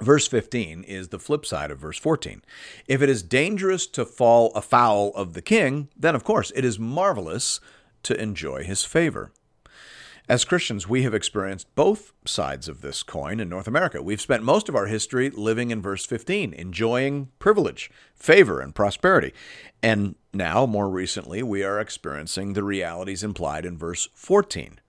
Verse 0.00 0.26
15 0.26 0.82
is 0.84 1.08
the 1.08 1.20
flip 1.20 1.46
side 1.46 1.70
of 1.70 1.78
verse 1.78 1.98
14. 1.98 2.42
If 2.88 3.00
it 3.00 3.08
is 3.08 3.22
dangerous 3.22 3.86
to 3.88 4.04
fall 4.04 4.52
afoul 4.54 5.12
of 5.14 5.34
the 5.34 5.42
king, 5.42 5.88
then 5.96 6.16
of 6.16 6.24
course 6.24 6.52
it 6.56 6.64
is 6.64 6.78
marvelous 6.78 7.60
to 8.02 8.20
enjoy 8.20 8.64
his 8.64 8.84
favor. 8.84 9.30
As 10.26 10.46
Christians, 10.46 10.88
we 10.88 11.02
have 11.02 11.12
experienced 11.12 11.74
both 11.74 12.14
sides 12.24 12.66
of 12.66 12.80
this 12.80 13.02
coin 13.02 13.40
in 13.40 13.48
North 13.50 13.68
America. 13.68 14.02
We've 14.02 14.20
spent 14.20 14.42
most 14.42 14.70
of 14.70 14.74
our 14.74 14.86
history 14.86 15.28
living 15.28 15.70
in 15.70 15.82
verse 15.82 16.06
15, 16.06 16.54
enjoying 16.54 17.28
privilege, 17.38 17.90
favor, 18.14 18.60
and 18.60 18.74
prosperity. 18.74 19.34
And 19.82 20.14
now, 20.32 20.64
more 20.64 20.88
recently, 20.88 21.42
we 21.42 21.62
are 21.62 21.78
experiencing 21.78 22.54
the 22.54 22.62
realities 22.62 23.22
implied 23.22 23.66
in 23.66 23.76
verse 23.76 24.08
14. 24.14 24.80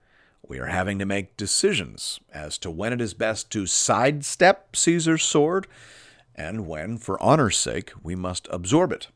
We 0.48 0.58
are 0.58 0.66
having 0.66 0.98
to 0.98 1.06
make 1.06 1.36
decisions 1.36 2.20
as 2.32 2.58
to 2.58 2.70
when 2.70 2.92
it 2.92 3.00
is 3.00 3.14
best 3.14 3.50
to 3.52 3.66
sidestep 3.66 4.76
Caesar's 4.76 5.24
sword 5.24 5.66
and 6.34 6.66
when, 6.66 6.98
for 6.98 7.20
honor's 7.22 7.56
sake, 7.56 7.92
we 8.02 8.14
must 8.14 8.46
absorb 8.50 8.92
it. 8.92 9.08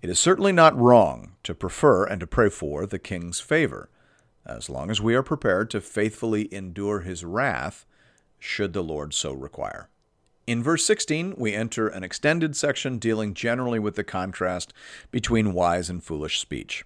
It 0.00 0.08
is 0.08 0.18
certainly 0.18 0.52
not 0.52 0.78
wrong 0.78 1.32
to 1.42 1.54
prefer 1.54 2.04
and 2.04 2.20
to 2.20 2.26
pray 2.26 2.48
for 2.48 2.86
the 2.86 2.98
king's 2.98 3.40
favor 3.40 3.90
as 4.48 4.70
long 4.70 4.90
as 4.90 5.00
we 5.00 5.14
are 5.14 5.22
prepared 5.22 5.70
to 5.70 5.80
faithfully 5.80 6.52
endure 6.52 7.00
his 7.00 7.24
wrath, 7.24 7.84
should 8.38 8.72
the 8.72 8.82
Lord 8.82 9.12
so 9.12 9.32
require. 9.32 9.88
In 10.46 10.62
verse 10.62 10.84
16, 10.86 11.34
we 11.36 11.54
enter 11.54 11.88
an 11.88 12.02
extended 12.02 12.56
section 12.56 12.98
dealing 12.98 13.34
generally 13.34 13.78
with 13.78 13.96
the 13.96 14.04
contrast 14.04 14.72
between 15.10 15.52
wise 15.52 15.90
and 15.90 16.02
foolish 16.02 16.40
speech. 16.40 16.84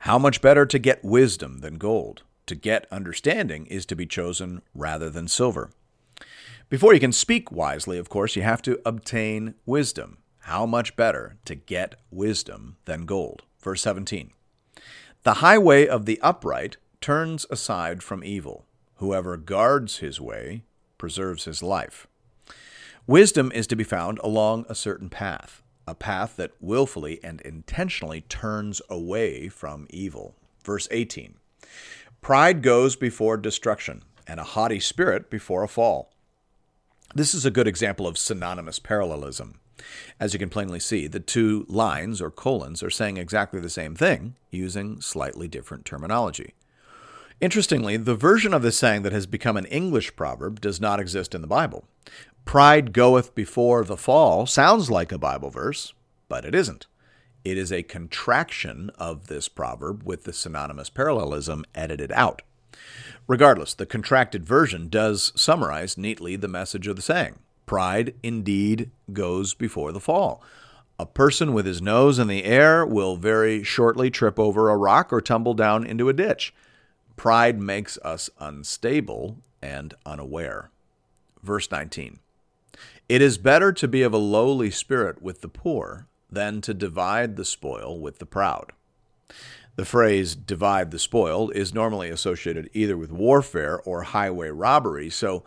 How 0.00 0.18
much 0.18 0.40
better 0.40 0.64
to 0.64 0.78
get 0.78 1.04
wisdom 1.04 1.58
than 1.58 1.78
gold? 1.78 2.22
To 2.46 2.54
get 2.54 2.86
understanding 2.92 3.66
is 3.66 3.84
to 3.86 3.96
be 3.96 4.06
chosen 4.06 4.62
rather 4.74 5.10
than 5.10 5.26
silver. 5.26 5.70
Before 6.68 6.94
you 6.94 7.00
can 7.00 7.12
speak 7.12 7.50
wisely, 7.50 7.98
of 7.98 8.08
course, 8.08 8.36
you 8.36 8.42
have 8.42 8.62
to 8.62 8.80
obtain 8.84 9.54
wisdom. 9.66 10.18
How 10.40 10.64
much 10.64 10.94
better 10.94 11.36
to 11.44 11.56
get 11.56 11.96
wisdom 12.10 12.76
than 12.84 13.04
gold? 13.04 13.42
Verse 13.60 13.82
17. 13.82 14.30
The 15.24 15.34
highway 15.34 15.86
of 15.86 16.06
the 16.06 16.20
upright 16.22 16.76
turns 17.00 17.46
aside 17.50 18.02
from 18.02 18.22
evil. 18.22 18.64
Whoever 18.96 19.36
guards 19.36 19.98
his 19.98 20.20
way 20.20 20.62
preserves 20.98 21.44
his 21.44 21.64
life. 21.64 22.06
Wisdom 23.08 23.50
is 23.52 23.66
to 23.66 23.76
be 23.76 23.84
found 23.84 24.20
along 24.20 24.66
a 24.68 24.74
certain 24.74 25.08
path, 25.08 25.62
a 25.86 25.94
path 25.94 26.36
that 26.36 26.52
willfully 26.60 27.18
and 27.24 27.40
intentionally 27.40 28.20
turns 28.22 28.80
away 28.88 29.48
from 29.48 29.86
evil. 29.90 30.36
Verse 30.64 30.86
18 30.92 31.34
Pride 32.26 32.60
goes 32.60 32.96
before 32.96 33.36
destruction, 33.36 34.02
and 34.26 34.40
a 34.40 34.42
haughty 34.42 34.80
spirit 34.80 35.30
before 35.30 35.62
a 35.62 35.68
fall. 35.68 36.12
This 37.14 37.32
is 37.32 37.46
a 37.46 37.52
good 37.52 37.68
example 37.68 38.04
of 38.04 38.18
synonymous 38.18 38.80
parallelism. 38.80 39.60
As 40.18 40.32
you 40.32 40.40
can 40.40 40.48
plainly 40.48 40.80
see, 40.80 41.06
the 41.06 41.20
two 41.20 41.64
lines 41.68 42.20
or 42.20 42.32
colons 42.32 42.82
are 42.82 42.90
saying 42.90 43.16
exactly 43.16 43.60
the 43.60 43.70
same 43.70 43.94
thing 43.94 44.34
using 44.50 45.00
slightly 45.00 45.46
different 45.46 45.84
terminology. 45.84 46.54
Interestingly, 47.40 47.96
the 47.96 48.16
version 48.16 48.52
of 48.52 48.62
this 48.62 48.76
saying 48.76 49.02
that 49.02 49.12
has 49.12 49.26
become 49.26 49.56
an 49.56 49.66
English 49.66 50.16
proverb 50.16 50.60
does 50.60 50.80
not 50.80 50.98
exist 50.98 51.32
in 51.32 51.42
the 51.42 51.46
Bible. 51.46 51.84
Pride 52.44 52.92
goeth 52.92 53.36
before 53.36 53.84
the 53.84 53.96
fall 53.96 54.46
sounds 54.46 54.90
like 54.90 55.12
a 55.12 55.16
Bible 55.16 55.50
verse, 55.50 55.94
but 56.28 56.44
it 56.44 56.56
isn't. 56.56 56.88
It 57.46 57.56
is 57.56 57.70
a 57.70 57.84
contraction 57.84 58.90
of 58.98 59.28
this 59.28 59.48
proverb 59.48 60.02
with 60.02 60.24
the 60.24 60.32
synonymous 60.32 60.90
parallelism 60.90 61.64
edited 61.76 62.10
out. 62.10 62.42
Regardless, 63.28 63.72
the 63.72 63.86
contracted 63.86 64.44
version 64.44 64.88
does 64.88 65.32
summarize 65.36 65.96
neatly 65.96 66.34
the 66.34 66.48
message 66.48 66.88
of 66.88 66.96
the 66.96 67.02
saying. 67.02 67.38
Pride 67.64 68.16
indeed 68.20 68.90
goes 69.12 69.54
before 69.54 69.92
the 69.92 70.00
fall. 70.00 70.42
A 70.98 71.06
person 71.06 71.52
with 71.52 71.66
his 71.66 71.80
nose 71.80 72.18
in 72.18 72.26
the 72.26 72.42
air 72.42 72.84
will 72.84 73.16
very 73.16 73.62
shortly 73.62 74.10
trip 74.10 74.40
over 74.40 74.68
a 74.68 74.76
rock 74.76 75.12
or 75.12 75.20
tumble 75.20 75.54
down 75.54 75.86
into 75.86 76.08
a 76.08 76.12
ditch. 76.12 76.52
Pride 77.14 77.60
makes 77.60 77.96
us 77.98 78.28
unstable 78.40 79.38
and 79.62 79.94
unaware. 80.04 80.70
Verse 81.44 81.70
19 81.70 82.18
It 83.08 83.22
is 83.22 83.38
better 83.38 83.72
to 83.72 83.86
be 83.86 84.02
of 84.02 84.12
a 84.12 84.18
lowly 84.18 84.72
spirit 84.72 85.22
with 85.22 85.42
the 85.42 85.48
poor 85.48 86.08
than 86.30 86.60
to 86.62 86.74
divide 86.74 87.36
the 87.36 87.44
spoil 87.44 87.98
with 87.98 88.18
the 88.18 88.26
proud. 88.26 88.72
The 89.76 89.84
phrase 89.84 90.34
divide 90.34 90.90
the 90.90 90.98
spoil 90.98 91.50
is 91.50 91.74
normally 91.74 92.08
associated 92.08 92.70
either 92.72 92.96
with 92.96 93.12
warfare 93.12 93.80
or 93.80 94.02
highway 94.02 94.48
robbery, 94.48 95.10
so 95.10 95.44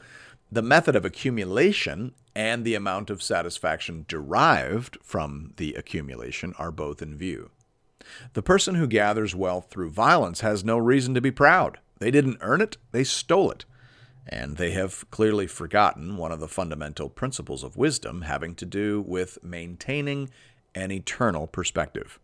the 0.51 0.61
method 0.61 0.95
of 0.95 1.03
accumulation 1.05 2.13
and 2.35 2.63
the 2.63 2.75
amount 2.75 3.09
of 3.09 3.23
satisfaction 3.23 4.05
derived 4.07 4.97
from 5.01 5.53
the 5.57 5.73
accumulation 5.73 6.53
are 6.59 6.71
both 6.71 7.01
in 7.01 7.17
view. 7.17 7.49
The 8.33 8.43
person 8.43 8.75
who 8.75 8.87
gathers 8.87 9.35
wealth 9.35 9.69
through 9.69 9.89
violence 9.89 10.41
has 10.41 10.63
no 10.63 10.77
reason 10.77 11.13
to 11.15 11.21
be 11.21 11.31
proud. 11.31 11.79
They 11.97 12.11
didn't 12.11 12.37
earn 12.41 12.61
it, 12.61 12.77
they 12.91 13.03
stole 13.03 13.51
it. 13.51 13.65
and 14.31 14.57
they 14.57 14.71
have 14.71 15.09
clearly 15.09 15.47
forgotten 15.47 16.15
one 16.15 16.31
of 16.31 16.39
the 16.39 16.47
fundamental 16.47 17.09
principles 17.09 17.63
of 17.63 17.75
wisdom 17.75 18.21
having 18.21 18.53
to 18.55 18.65
do 18.65 19.01
with 19.01 19.43
maintaining 19.43 20.29
an 20.75 20.91
eternal 20.91 21.47
perspective. 21.47 22.19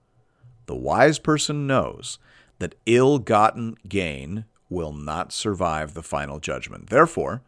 The 0.65 0.75
wise 0.75 1.19
person 1.19 1.67
knows 1.67 2.17
that 2.59 2.75
ill 2.85 3.19
gotten 3.19 3.75
gain 3.87 4.45
will 4.69 4.93
not 4.93 5.31
survive 5.31 5.93
the 5.93 6.03
final 6.03 6.39
judgment. 6.39 6.89
Therefore, 6.89 7.41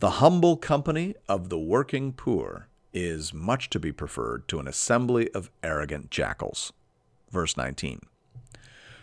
the 0.00 0.10
humble 0.10 0.56
company 0.56 1.14
of 1.28 1.48
the 1.48 1.58
working 1.58 2.12
poor 2.12 2.68
is 2.92 3.32
much 3.32 3.70
to 3.70 3.80
be 3.80 3.92
preferred 3.92 4.46
to 4.48 4.60
an 4.60 4.68
assembly 4.68 5.30
of 5.32 5.50
arrogant 5.62 6.10
jackals. 6.10 6.72
Verse 7.30 7.56
19 7.56 8.00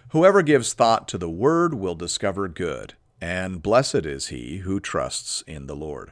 Whoever 0.10 0.42
gives 0.42 0.74
thought 0.74 1.08
to 1.10 1.18
the 1.18 1.30
word 1.30 1.74
will 1.74 1.96
discover 1.96 2.48
good, 2.48 2.96
and 3.22 3.62
blessed 3.62 4.06
is 4.06 4.28
he 4.28 4.58
who 4.58 4.80
trusts 4.80 5.44
in 5.46 5.68
the 5.68 5.76
Lord. 5.76 6.12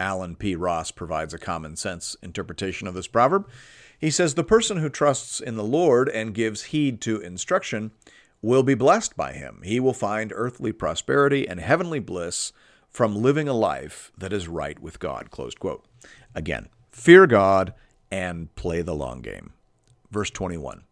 Allen 0.00 0.36
P. 0.36 0.54
Ross 0.54 0.90
provides 0.90 1.34
a 1.34 1.38
common 1.38 1.76
sense 1.76 2.16
interpretation 2.22 2.86
of 2.86 2.94
this 2.94 3.08
proverb. 3.08 3.48
He 3.98 4.10
says, 4.10 4.34
The 4.34 4.44
person 4.44 4.78
who 4.78 4.88
trusts 4.88 5.40
in 5.40 5.56
the 5.56 5.64
Lord 5.64 6.08
and 6.08 6.34
gives 6.34 6.64
heed 6.64 7.00
to 7.02 7.20
instruction 7.20 7.90
will 8.40 8.62
be 8.62 8.74
blessed 8.74 9.16
by 9.16 9.32
him. 9.32 9.62
He 9.64 9.80
will 9.80 9.92
find 9.92 10.32
earthly 10.34 10.72
prosperity 10.72 11.48
and 11.48 11.58
heavenly 11.60 11.98
bliss 11.98 12.52
from 12.88 13.16
living 13.16 13.48
a 13.48 13.52
life 13.52 14.12
that 14.16 14.32
is 14.32 14.48
right 14.48 14.78
with 14.78 15.00
God. 15.00 15.30
Closed 15.30 15.58
quote. 15.58 15.84
Again, 16.34 16.68
fear 16.90 17.26
God 17.26 17.74
and 18.10 18.54
play 18.54 18.82
the 18.82 18.94
long 18.94 19.20
game. 19.20 19.52
Verse 20.10 20.30
21. 20.30 20.84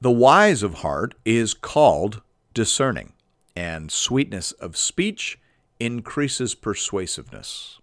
The 0.00 0.10
wise 0.10 0.62
of 0.62 0.74
heart 0.74 1.14
is 1.24 1.54
called 1.54 2.22
discerning, 2.54 3.12
and 3.54 3.90
sweetness 3.92 4.52
of 4.52 4.76
speech 4.76 5.38
increases 5.78 6.54
persuasiveness. 6.54 7.78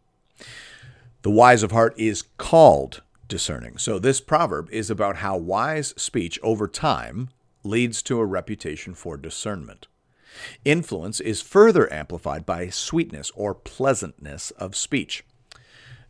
The 1.22 1.30
wise 1.30 1.64
of 1.64 1.72
heart 1.72 1.94
is 1.98 2.24
called 2.38 3.02
discerning. 3.30 3.78
So, 3.78 3.98
this 3.98 4.20
proverb 4.20 4.70
is 4.72 4.90
about 4.90 5.18
how 5.18 5.38
wise 5.38 5.94
speech 5.96 6.38
over 6.44 6.68
time 6.68 7.30
leads 7.64 8.02
to 8.04 8.20
a 8.20 8.26
reputation 8.26 8.94
for 8.94 9.16
discernment. 9.16 9.88
Influence 10.66 11.20
is 11.20 11.42
further 11.42 11.92
amplified 11.92 12.46
by 12.46 12.70
sweetness 12.70 13.32
or 13.36 13.56
pleasantness 13.56 14.52
of 14.52 14.76
speech. 14.76 15.24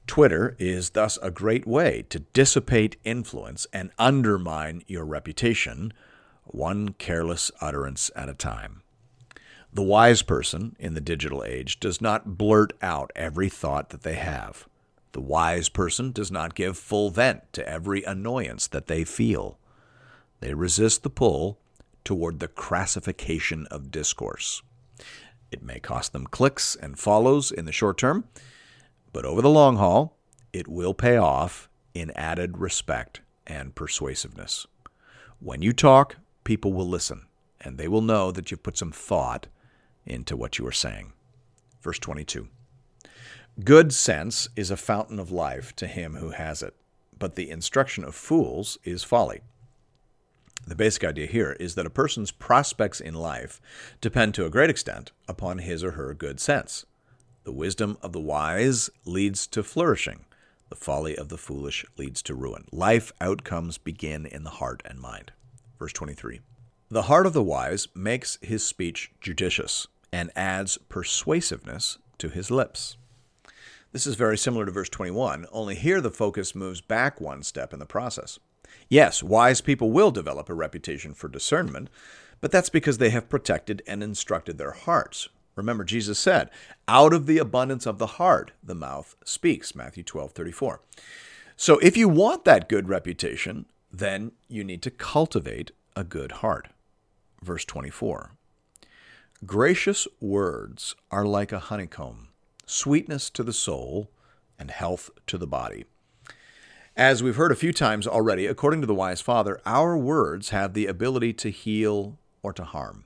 Twitter 0.08 0.56
is 0.58 0.92
thus 0.92 1.20
a 1.22 1.30
great 1.30 1.68
way 1.68 2.04
to 2.10 2.20
dissipate 2.20 2.98
influence 3.04 3.68
and 3.72 3.92
undermine 4.00 4.82
your 4.88 5.06
reputation, 5.06 5.94
one 6.46 6.90
careless 6.94 7.52
utterance 7.62 8.10
at 8.16 8.28
a 8.28 8.34
time. 8.34 8.82
The 9.72 9.84
wise 9.84 10.24
person 10.24 10.76
in 10.80 10.96
the 10.96 11.02
digital 11.02 11.44
age 11.44 11.80
does 11.80 12.02
not 12.02 12.38
blurt 12.38 12.74
out 12.82 13.12
every 13.16 13.50
thought 13.50 13.90
that 13.90 14.02
they 14.02 14.16
have. 14.16 14.68
The 15.12 15.22
wise 15.22 15.70
person 15.70 16.12
does 16.12 16.32
not 16.32 16.56
give 16.56 16.78
full 16.78 17.10
vent 17.10 17.52
to 17.54 17.68
every 17.68 18.04
annoyance 18.04 18.68
that 18.68 18.88
they 18.88 19.04
feel. 19.04 19.58
They 20.40 20.54
resist 20.54 21.04
the 21.04 21.10
pull 21.10 21.60
toward 22.04 22.40
the 22.40 22.48
crassification 22.48 23.66
of 23.68 23.92
discourse. 23.92 24.62
It 25.52 25.64
may 25.64 25.80
cost 25.80 26.14
them 26.14 26.28
clicks 26.28 26.76
and 26.76 26.98
follows 26.98 27.52
in 27.52 27.66
the 27.66 27.72
short 27.72 27.98
term, 27.98 28.26
but 29.12 29.26
over 29.26 29.42
the 29.42 29.50
long 29.50 29.78
haul, 29.78 30.16
it 30.54 30.68
will 30.68 30.94
pay 30.94 31.18
off 31.18 31.70
in 31.94 32.12
added 32.12 32.60
respect 32.60 33.22
and 33.48 33.76
persuasiveness. 33.76 34.68
When 35.40 35.62
you 35.62 35.74
talk, 35.74 36.18
people 36.44 36.72
will 36.72 36.88
listen, 36.88 37.26
and 37.62 37.78
they 37.78 37.88
will 37.88 38.02
know 38.02 38.32
that 38.32 38.52
you've 38.52 38.64
put 38.64 38.78
some 38.78 38.92
thought 38.92 39.48
into 40.06 40.38
what 40.38 40.60
you 40.60 40.68
are 40.68 40.72
saying. 40.72 41.14
Verse 41.82 42.00
22 42.00 42.48
Good 43.64 43.94
sense 43.94 44.48
is 44.56 44.70
a 44.70 44.78
fountain 44.78 45.20
of 45.20 45.32
life 45.32 45.76
to 45.78 45.88
him 45.88 46.16
who 46.16 46.30
has 46.30 46.62
it, 46.62 46.76
but 47.18 47.36
the 47.36 47.50
instruction 47.50 48.04
of 48.04 48.16
fools 48.16 48.78
is 48.84 49.04
folly. 49.04 49.42
The 50.68 50.76
basic 50.76 51.04
idea 51.04 51.26
here 51.26 51.58
is 51.60 51.76
that 51.76 51.86
a 51.86 51.90
person's 51.90 52.32
prospects 52.32 53.02
in 53.02 53.16
life 53.16 53.60
depend 54.02 54.36
to 54.36 54.46
a 54.46 54.52
great 54.52 54.70
extent 54.70 55.12
upon 55.28 55.58
his 55.58 55.84
or 55.84 55.92
her 55.92 56.14
good 56.14 56.40
sense. 56.40 56.86
The 57.44 57.52
wisdom 57.52 57.98
of 58.02 58.14
the 58.14 58.20
wise 58.20 58.90
leads 59.04 59.48
to 59.48 59.64
flourishing. 59.64 60.26
The 60.70 60.76
folly 60.76 61.18
of 61.18 61.30
the 61.30 61.38
foolish 61.38 61.86
leads 61.98 62.22
to 62.24 62.36
ruin. 62.36 62.66
Life 62.72 63.12
outcomes 63.20 63.78
begin 63.78 64.28
in 64.28 64.44
the 64.44 64.52
heart 64.52 64.84
and 64.86 65.00
mind. 65.00 65.32
Verse 65.80 65.94
23 65.94 66.40
The 66.90 67.04
heart 67.04 67.26
of 67.26 67.34
the 67.34 67.44
wise 67.44 67.88
makes 67.96 68.38
his 68.42 68.64
speech 68.64 69.12
judicious 69.20 69.88
and 70.14 70.32
adds 70.36 70.78
persuasiveness 70.88 71.98
to 72.20 72.30
his 72.30 72.52
lips. 72.52 72.96
This 73.92 74.06
is 74.06 74.16
very 74.16 74.38
similar 74.38 74.66
to 74.66 74.72
verse 74.72 74.90
21, 74.90 75.48
only 75.52 75.74
here 75.74 76.00
the 76.00 76.12
focus 76.12 76.54
moves 76.54 76.80
back 76.80 77.20
one 77.20 77.42
step 77.42 77.74
in 77.74 77.80
the 77.80 77.88
process. 77.88 78.38
Yes, 78.88 79.24
wise 79.24 79.62
people 79.62 79.90
will 79.90 80.12
develop 80.12 80.48
a 80.48 80.54
reputation 80.54 81.16
for 81.16 81.28
discernment, 81.28 81.90
but 82.40 82.52
that's 82.52 82.70
because 82.70 83.00
they 83.00 83.10
have 83.10 83.30
protected 83.30 83.82
and 83.88 84.04
instructed 84.04 84.60
their 84.60 84.72
hearts. 84.72 85.30
Remember, 85.56 85.84
Jesus 85.84 86.20
said, 86.20 86.52
Out 86.88 87.14
of 87.14 87.26
the 87.26 87.40
abundance 87.40 87.88
of 87.88 87.98
the 87.98 88.06
heart, 88.06 88.52
the 88.64 88.76
mouth 88.76 89.16
speaks. 89.26 89.74
Matthew 89.74 90.04
12 90.04 90.32
34. 90.32 90.82
So 91.58 91.80
if 91.80 91.98
you 91.98 92.08
want 92.08 92.46
that 92.46 92.70
good 92.70 92.88
reputation, 92.88 93.66
then 93.92 94.32
you 94.48 94.64
need 94.64 94.84
to 94.84 94.92
cultivate 94.92 95.72
a 95.96 96.04
good 96.04 96.32
heart. 96.34 96.68
Verse 97.42 97.66
24 97.66 98.32
Gracious 99.46 100.08
words 100.22 100.96
are 101.12 101.26
like 101.26 101.52
a 101.52 101.60
honeycomb, 101.60 102.29
sweetness 102.70 103.30
to 103.32 103.44
the 103.44 103.54
soul 103.54 104.12
and 104.60 104.70
health 104.70 105.10
to 105.28 105.38
the 105.38 105.48
body. 105.48 105.86
As 106.96 107.24
we've 107.24 107.36
heard 107.36 107.52
a 107.52 107.56
few 107.56 107.74
times 107.74 108.06
already, 108.06 108.46
according 108.46 108.82
to 108.82 108.88
the 108.88 108.94
wise 108.94 109.22
father, 109.22 109.60
our 109.66 109.98
words 109.98 110.50
have 110.50 110.74
the 110.74 110.86
ability 110.86 111.34
to 111.34 111.50
heal 111.50 112.20
or 112.44 112.54
to 112.54 112.64
harm. 112.64 113.06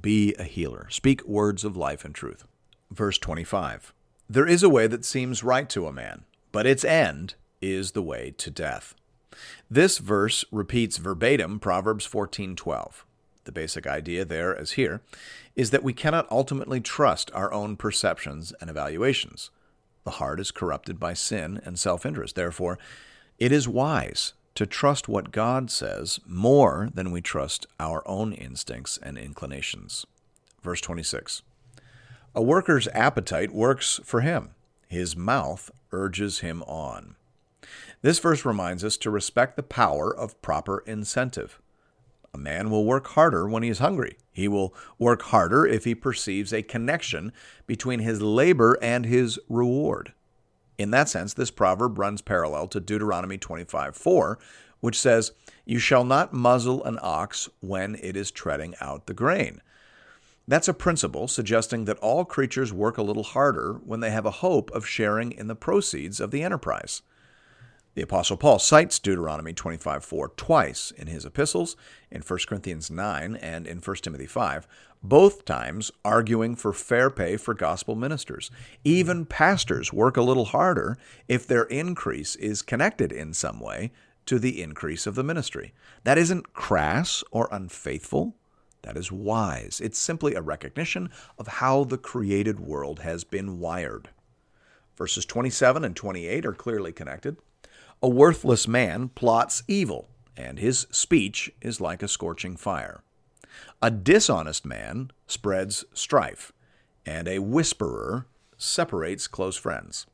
Be 0.00 0.34
a 0.38 0.44
healer. 0.44 0.86
Speak 0.88 1.26
words 1.26 1.64
of 1.64 1.76
life 1.76 2.04
and 2.04 2.14
truth. 2.14 2.44
Verse 2.90 3.18
25 3.18 3.92
There 4.30 4.46
is 4.46 4.62
a 4.62 4.68
way 4.68 4.86
that 4.86 5.04
seems 5.04 5.44
right 5.44 5.68
to 5.68 5.86
a 5.86 5.92
man, 5.92 6.24
but 6.50 6.66
its 6.66 6.84
end 6.84 7.34
is 7.60 7.92
the 7.92 8.02
way 8.02 8.32
to 8.38 8.50
death. 8.50 8.94
This 9.70 9.98
verse 9.98 10.44
repeats 10.50 10.96
verbatim 10.96 11.58
Proverbs 11.58 12.06
14:12. 12.06 13.04
The 13.44 13.52
basic 13.52 13.86
idea 13.86 14.24
there 14.24 14.56
as 14.56 14.72
here 14.72 15.00
is 15.56 15.70
that 15.70 15.82
we 15.82 15.92
cannot 15.92 16.30
ultimately 16.30 16.80
trust 16.80 17.30
our 17.34 17.52
own 17.52 17.76
perceptions 17.76 18.52
and 18.60 18.70
evaluations. 18.70 19.50
The 20.04 20.12
heart 20.12 20.40
is 20.40 20.50
corrupted 20.50 20.98
by 20.98 21.14
sin 21.14 21.60
and 21.64 21.78
self 21.78 22.04
interest. 22.06 22.34
Therefore, 22.34 22.78
it 23.38 23.52
is 23.52 23.68
wise 23.68 24.32
to 24.54 24.66
trust 24.66 25.08
what 25.08 25.32
God 25.32 25.70
says 25.70 26.20
more 26.26 26.88
than 26.92 27.10
we 27.10 27.20
trust 27.20 27.66
our 27.80 28.06
own 28.06 28.32
instincts 28.32 28.98
and 29.02 29.16
inclinations. 29.16 30.06
Verse 30.62 30.80
26 30.80 31.42
A 32.34 32.42
worker's 32.42 32.88
appetite 32.88 33.52
works 33.52 34.00
for 34.04 34.20
him, 34.20 34.50
his 34.88 35.16
mouth 35.16 35.70
urges 35.90 36.40
him 36.40 36.62
on. 36.64 37.16
This 38.02 38.18
verse 38.18 38.44
reminds 38.44 38.84
us 38.84 38.96
to 38.98 39.10
respect 39.10 39.56
the 39.56 39.62
power 39.62 40.14
of 40.14 40.40
proper 40.42 40.82
incentive. 40.86 41.60
A 42.34 42.38
man 42.38 42.70
will 42.70 42.86
work 42.86 43.08
harder 43.08 43.46
when 43.46 43.62
he 43.62 43.68
is 43.68 43.78
hungry. 43.78 44.16
He 44.32 44.48
will 44.48 44.74
work 44.98 45.20
harder 45.20 45.66
if 45.66 45.84
he 45.84 45.94
perceives 45.94 46.50
a 46.50 46.62
connection 46.62 47.30
between 47.66 48.00
his 48.00 48.22
labor 48.22 48.78
and 48.80 49.04
his 49.04 49.38
reward. 49.50 50.14
In 50.78 50.90
that 50.92 51.10
sense, 51.10 51.34
this 51.34 51.50
proverb 51.50 51.98
runs 51.98 52.22
parallel 52.22 52.68
to 52.68 52.80
Deuteronomy 52.80 53.36
25 53.36 53.94
4, 53.94 54.38
which 54.80 54.98
says, 54.98 55.32
You 55.66 55.78
shall 55.78 56.04
not 56.04 56.32
muzzle 56.32 56.82
an 56.84 56.98
ox 57.02 57.50
when 57.60 57.96
it 57.96 58.16
is 58.16 58.30
treading 58.30 58.74
out 58.80 59.06
the 59.06 59.14
grain. 59.14 59.60
That's 60.48 60.68
a 60.68 60.74
principle 60.74 61.28
suggesting 61.28 61.84
that 61.84 61.98
all 61.98 62.24
creatures 62.24 62.72
work 62.72 62.96
a 62.96 63.02
little 63.02 63.22
harder 63.22 63.74
when 63.84 64.00
they 64.00 64.10
have 64.10 64.26
a 64.26 64.30
hope 64.30 64.70
of 64.70 64.86
sharing 64.86 65.32
in 65.32 65.48
the 65.48 65.54
proceeds 65.54 66.18
of 66.18 66.30
the 66.30 66.42
enterprise. 66.42 67.02
The 67.94 68.02
Apostle 68.02 68.38
Paul 68.38 68.58
cites 68.58 68.98
Deuteronomy 68.98 69.52
25:4 69.52 70.30
twice 70.34 70.92
in 70.92 71.08
his 71.08 71.26
epistles, 71.26 71.76
in 72.10 72.22
1 72.22 72.46
Corinthians 72.46 72.90
9 72.90 73.36
and 73.36 73.66
in 73.66 73.80
1 73.80 73.96
Timothy 74.02 74.26
5, 74.26 74.66
both 75.02 75.44
times 75.44 75.92
arguing 76.02 76.56
for 76.56 76.72
fair 76.72 77.10
pay 77.10 77.36
for 77.36 77.52
gospel 77.52 77.94
ministers. 77.94 78.50
Even 78.82 79.26
pastors 79.26 79.92
work 79.92 80.16
a 80.16 80.22
little 80.22 80.46
harder 80.46 80.96
if 81.28 81.46
their 81.46 81.64
increase 81.64 82.34
is 82.36 82.62
connected 82.62 83.12
in 83.12 83.34
some 83.34 83.60
way 83.60 83.92
to 84.24 84.38
the 84.38 84.62
increase 84.62 85.06
of 85.06 85.14
the 85.14 85.24
ministry. 85.24 85.74
That 86.04 86.16
isn't 86.16 86.54
crass 86.54 87.22
or 87.30 87.46
unfaithful. 87.52 88.36
That 88.82 88.96
is 88.96 89.12
wise. 89.12 89.82
It's 89.84 89.98
simply 89.98 90.34
a 90.34 90.40
recognition 90.40 91.10
of 91.38 91.46
how 91.46 91.84
the 91.84 91.98
created 91.98 92.58
world 92.58 93.00
has 93.00 93.22
been 93.22 93.58
wired. 93.58 94.08
Verses 94.96 95.26
27 95.26 95.84
and 95.84 95.94
28 95.94 96.46
are 96.46 96.54
clearly 96.54 96.92
connected. 96.92 97.36
A 98.04 98.08
worthless 98.08 98.66
man 98.66 99.10
plots 99.10 99.62
evil, 99.68 100.08
and 100.36 100.58
his 100.58 100.88
speech 100.90 101.52
is 101.60 101.80
like 101.80 102.02
a 102.02 102.08
scorching 102.08 102.56
fire. 102.56 103.04
A 103.80 103.92
dishonest 103.92 104.66
man 104.66 105.12
spreads 105.28 105.84
strife, 105.94 106.52
and 107.06 107.28
a 107.28 107.38
whisperer 107.38 108.26
separates 108.56 109.28
close 109.28 109.56
friends. 109.56 110.06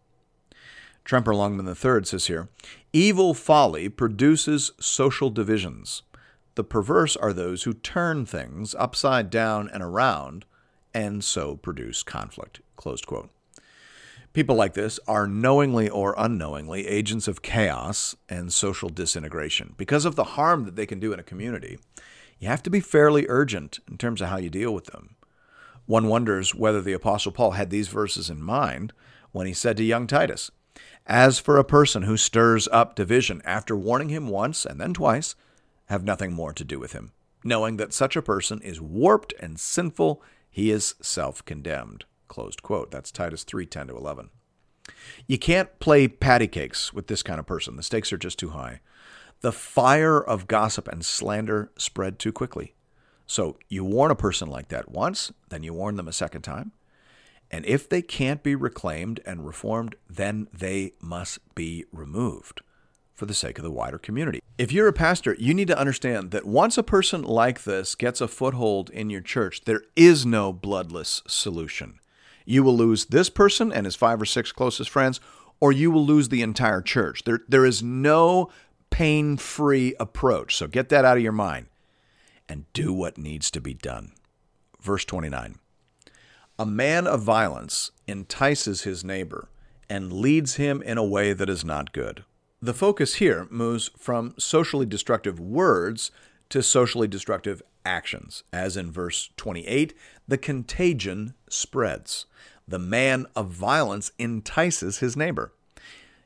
Tremper 1.05 1.35
Longman 1.35 1.67
III 1.67 2.05
says 2.05 2.27
here 2.27 2.51
Evil 2.93 3.33
folly 3.33 3.89
produces 3.89 4.73
social 4.79 5.31
divisions. 5.31 6.03
The 6.57 6.65
perverse 6.65 7.17
are 7.17 7.33
those 7.33 7.63
who 7.63 7.73
turn 7.73 8.27
things 8.27 8.75
upside 8.75 9.31
down 9.31 9.71
and 9.73 9.83
around 9.83 10.45
and 10.93 11.25
so 11.25 11.57
produce 11.57 12.03
conflict. 12.03 12.61
Closed 12.77 13.07
quote. 13.07 13.31
People 14.33 14.57
like 14.57 14.75
this 14.75 15.01
are 15.09 15.27
knowingly 15.27 15.89
or 15.89 16.15
unknowingly 16.19 16.87
agents 16.87 17.29
of 17.29 17.43
chaos 17.43 18.15
and 18.29 18.53
social 18.53 18.89
disintegration. 18.89 19.75
Because 19.77 20.05
of 20.05 20.17
the 20.17 20.25
harm 20.25 20.65
that 20.65 20.77
they 20.77 20.87
can 20.87 21.01
do 21.01 21.13
in 21.13 21.19
a 21.19 21.25
community, 21.25 21.79
you 22.39 22.49
have 22.49 22.63
to 22.65 22.71
be 22.71 22.81
fairly 22.81 23.27
urgent 23.29 23.79
in 23.91 23.99
terms 23.99 24.21
of 24.21 24.29
how 24.29 24.37
you 24.37 24.51
deal 24.51 24.73
with 24.73 24.87
them. 24.87 25.17
One 25.87 26.09
wonders 26.09 26.55
whether 26.55 26.83
the 26.83 26.93
Apostle 26.93 27.33
Paul 27.33 27.53
had 27.53 27.71
these 27.71 27.89
verses 27.89 28.29
in 28.29 28.43
mind 28.43 28.93
when 29.33 29.47
he 29.47 29.55
said 29.55 29.77
to 29.79 29.85
young 29.85 30.07
Titus, 30.07 30.51
As 31.07 31.39
for 31.39 31.57
a 31.57 31.65
person 31.65 32.03
who 32.03 32.17
stirs 32.19 32.69
up 32.71 32.95
division 32.95 33.41
after 33.45 33.75
warning 33.75 34.11
him 34.11 34.29
once 34.29 34.67
and 34.67 34.79
then 34.79 34.93
twice, 34.93 35.35
have 35.87 36.05
nothing 36.05 36.33
more 36.33 36.53
to 36.53 36.65
do 36.65 36.79
with 36.79 36.93
him, 36.93 37.13
knowing 37.43 37.79
that 37.79 37.95
such 37.95 38.15
a 38.17 38.23
person 38.23 38.61
is 38.61 38.81
warped 38.81 39.33
and 39.41 39.59
sinful, 39.59 40.23
he 40.51 40.71
is 40.71 40.95
self 41.01 41.43
condemned. 41.47 42.05
Closed 42.29 42.63
quote. 42.63 42.91
That's 42.91 43.11
Titus 43.11 43.45
3 43.45 43.67
10 43.67 43.89
to 43.89 43.97
11. 43.97 44.31
You 45.27 45.39
can't 45.39 45.79
play 45.81 46.09
patty 46.09 46.47
cakes 46.47 46.93
with 46.93 47.09
this 47.09 47.23
kind 47.23 47.41
of 47.41 47.47
person. 47.47 47.77
The 47.77 47.83
stakes 47.83 48.13
are 48.13 48.19
just 48.19 48.39
too 48.39 48.51
high. 48.51 48.81
The 49.41 49.53
fire 49.53 50.19
of 50.21 50.49
gossip 50.49 50.89
and 50.89 51.05
slander 51.05 51.71
spread 51.77 52.19
too 52.19 52.33
quickly. 52.33 52.75
So 53.27 53.59
you 53.69 53.85
warn 53.85 54.11
a 54.11 54.17
person 54.17 54.49
like 54.49 54.69
that 54.69 54.91
once, 54.91 55.33
then 55.51 55.63
you 55.63 55.75
warn 55.75 55.97
them 55.97 56.09
a 56.09 56.13
second 56.13 56.43
time. 56.43 56.73
And 57.51 57.65
if 57.67 57.89
they 57.89 58.03
can't 58.03 58.43
be 58.43 58.55
reclaimed 58.55 59.21
and 59.25 59.47
reformed, 59.47 59.97
then 60.09 60.49
they 60.53 60.93
must 61.01 61.39
be 61.55 61.85
removed 61.93 62.63
for 63.15 63.27
the 63.27 63.35
sake 63.35 63.59
of 63.59 63.65
the 63.65 63.71
wider 63.71 63.99
community. 63.99 64.41
If 64.59 64.73
you're 64.73 64.89
a 64.89 64.93
pastor, 64.93 65.37
you 65.39 65.55
need 65.55 65.69
to 65.69 65.79
understand 65.79 66.31
that 66.31 66.47
once 66.47 66.79
a 66.79 66.83
person 66.83 67.23
like 67.23 67.65
this 67.65 67.95
gets 67.95 68.21
a 68.21 68.29
foothold 68.29 68.91
in 68.91 69.11
your 69.11 69.21
church, 69.21 69.63
there 69.65 69.83
is 69.97 70.25
no 70.25 70.53
bloodless 70.53 71.23
solution. 71.27 71.99
You 72.49 72.63
will 72.63 72.79
lose 72.79 73.05
this 73.05 73.29
person 73.29 73.71
and 73.71 73.85
his 73.85 73.95
five 73.95 74.23
or 74.23 74.25
six 74.25 74.53
closest 74.53 74.89
friends, 74.89 75.21
or 75.61 75.71
you 75.71 75.91
will 75.91 76.07
lose 76.07 76.31
the 76.31 76.41
entire 76.41 76.81
church. 76.81 77.25
There, 77.25 77.41
there 77.47 77.67
is 77.67 77.83
no 77.83 78.51
pain 78.89 79.37
free 79.37 79.95
approach. 80.01 80.57
So 80.57 80.67
get 80.67 80.89
that 80.89 81.05
out 81.05 81.19
of 81.19 81.23
your 81.23 81.33
mind 81.33 81.67
and 82.49 82.65
do 82.73 82.91
what 82.95 83.19
needs 83.19 83.51
to 83.51 83.61
be 83.61 83.75
done. 83.75 84.13
Verse 84.81 85.05
29 85.05 85.57
A 86.59 86.65
man 86.65 87.07
of 87.07 87.21
violence 87.21 87.91
entices 88.07 88.83
his 88.83 89.05
neighbor 89.05 89.51
and 89.91 90.11
leads 90.11 90.55
him 90.55 90.81
in 90.81 90.97
a 90.97 91.05
way 91.05 91.35
that 91.35 91.51
is 91.51 91.67
not 91.67 91.93
good. 91.93 92.25
The 92.63 92.73
focus 92.73 93.17
here 93.17 93.47
moves 93.51 93.91
from 93.99 94.33
socially 94.39 94.87
destructive 94.87 95.39
words 95.39 96.11
to 96.49 96.63
socially 96.63 97.09
destructive 97.09 97.61
actions. 97.89 98.45
As 98.53 98.77
in 98.77 98.93
verse 98.93 99.31
28, 99.37 99.95
the 100.29 100.39
contagion 100.39 101.35
spreads. 101.49 102.27
The 102.69 102.79
man 102.79 103.27
of 103.35 103.49
violence 103.49 104.13
entices 104.19 104.99
his 104.99 105.17
neighbor. 105.17 105.53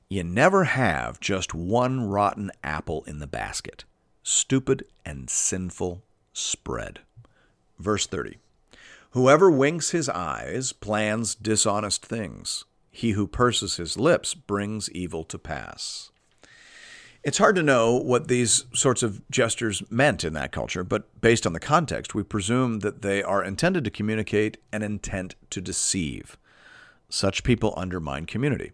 You 0.09 0.25
never 0.25 0.64
have 0.64 1.20
just 1.20 1.55
one 1.55 2.09
rotten 2.09 2.51
apple 2.62 3.05
in 3.07 3.20
the 3.20 3.27
basket. 3.27 3.85
Stupid 4.22 4.85
and 5.07 5.31
sinful 5.31 6.03
spread. 6.33 7.01
Verse 7.79 8.07
30 8.07 8.37
Whoever 9.12 9.51
winks 9.51 9.90
his 9.90 10.09
eyes 10.09 10.72
plans 10.72 11.35
dishonest 11.35 12.05
things. 12.05 12.64
He 12.90 13.12
who 13.12 13.27
purses 13.27 13.77
his 13.77 13.96
lips 13.96 14.35
brings 14.35 14.90
evil 14.90 15.25
to 15.25 15.38
pass. 15.38 16.12
It's 17.24 17.38
hard 17.38 17.54
to 17.54 17.62
know 17.62 17.94
what 17.94 18.26
these 18.26 18.64
sorts 18.74 19.04
of 19.04 19.22
gestures 19.30 19.80
meant 19.88 20.24
in 20.24 20.32
that 20.32 20.50
culture, 20.50 20.82
but 20.82 21.20
based 21.20 21.46
on 21.46 21.52
the 21.52 21.61
context, 21.61 22.16
we 22.16 22.24
presume 22.24 22.80
that 22.80 23.02
they 23.02 23.22
are 23.22 23.44
intended 23.44 23.85
to 23.85 23.90
communicate 23.90 24.56
an 24.72 24.82
intent 24.82 25.37
to 25.50 25.61
deceive. 25.61 26.37
Such 27.08 27.44
people 27.44 27.74
undermine 27.76 28.26
community. 28.26 28.72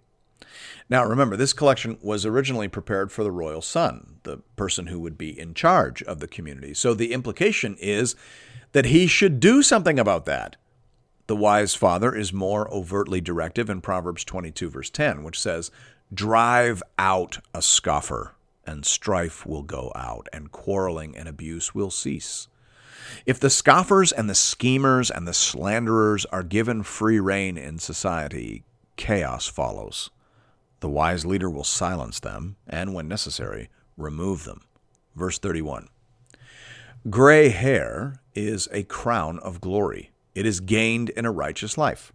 Now, 0.88 1.04
remember, 1.04 1.37
this 1.37 1.52
collection 1.52 1.98
was 2.00 2.24
originally 2.24 2.68
prepared 2.68 3.12
for 3.12 3.22
the 3.22 3.30
royal 3.30 3.61
son, 3.61 4.16
the 4.22 4.38
person 4.56 4.87
who 4.87 4.98
would 5.00 5.18
be 5.18 5.38
in 5.38 5.52
charge 5.52 6.02
of 6.04 6.20
the 6.20 6.28
community. 6.28 6.72
So 6.72 6.94
the 6.94 7.12
implication 7.12 7.76
is 7.78 8.16
that 8.72 8.87
he 8.87 9.06
should 9.06 9.40
do 9.40 9.62
something 9.62 9.98
about 9.98 10.24
that. 10.24 10.56
The 11.26 11.37
wise 11.37 11.74
father 11.74 12.14
is 12.14 12.32
more 12.32 12.72
overtly 12.72 13.20
directive 13.20 13.68
in 13.68 13.82
Proverbs 13.82 14.24
22, 14.24 14.70
verse 14.70 14.88
10, 14.88 15.22
which 15.22 15.38
says, 15.38 15.70
Drive 16.14 16.82
out 16.98 17.38
a 17.52 17.61
scoffer, 17.61 18.34
and 18.68 18.85
strife 18.85 19.46
will 19.46 19.62
go 19.62 19.90
out, 19.96 20.28
and 20.33 20.52
quarreling 20.52 21.16
and 21.16 21.26
abuse 21.26 21.74
will 21.74 21.90
cease. 21.90 22.48
If 23.24 23.40
the 23.40 23.48
scoffers 23.48 24.12
and 24.12 24.28
the 24.28 24.35
schemers 24.35 25.11
and 25.11 25.26
the 25.26 25.33
slanderers 25.33 26.26
are 26.26 26.42
given 26.42 26.83
free 26.83 27.18
rein 27.18 27.57
in 27.57 27.78
society, 27.78 28.64
chaos 28.96 29.46
follows. 29.46 30.11
The 30.81 30.88
wise 30.88 31.24
leader 31.24 31.48
will 31.48 31.64
silence 31.64 32.20
them, 32.20 32.57
and 32.66 32.94
when 32.94 33.09
necessary, 33.09 33.70
remove 33.96 34.44
them. 34.44 34.61
Verse 35.16 35.38
31 35.38 35.88
Gray 37.09 37.48
hair 37.48 38.20
is 38.35 38.68
a 38.70 38.83
crown 38.83 39.38
of 39.38 39.62
glory, 39.62 40.11
it 40.35 40.44
is 40.44 40.61
gained 40.61 41.09
in 41.11 41.24
a 41.24 41.33
righteous 41.33 41.78
life. 41.78 42.12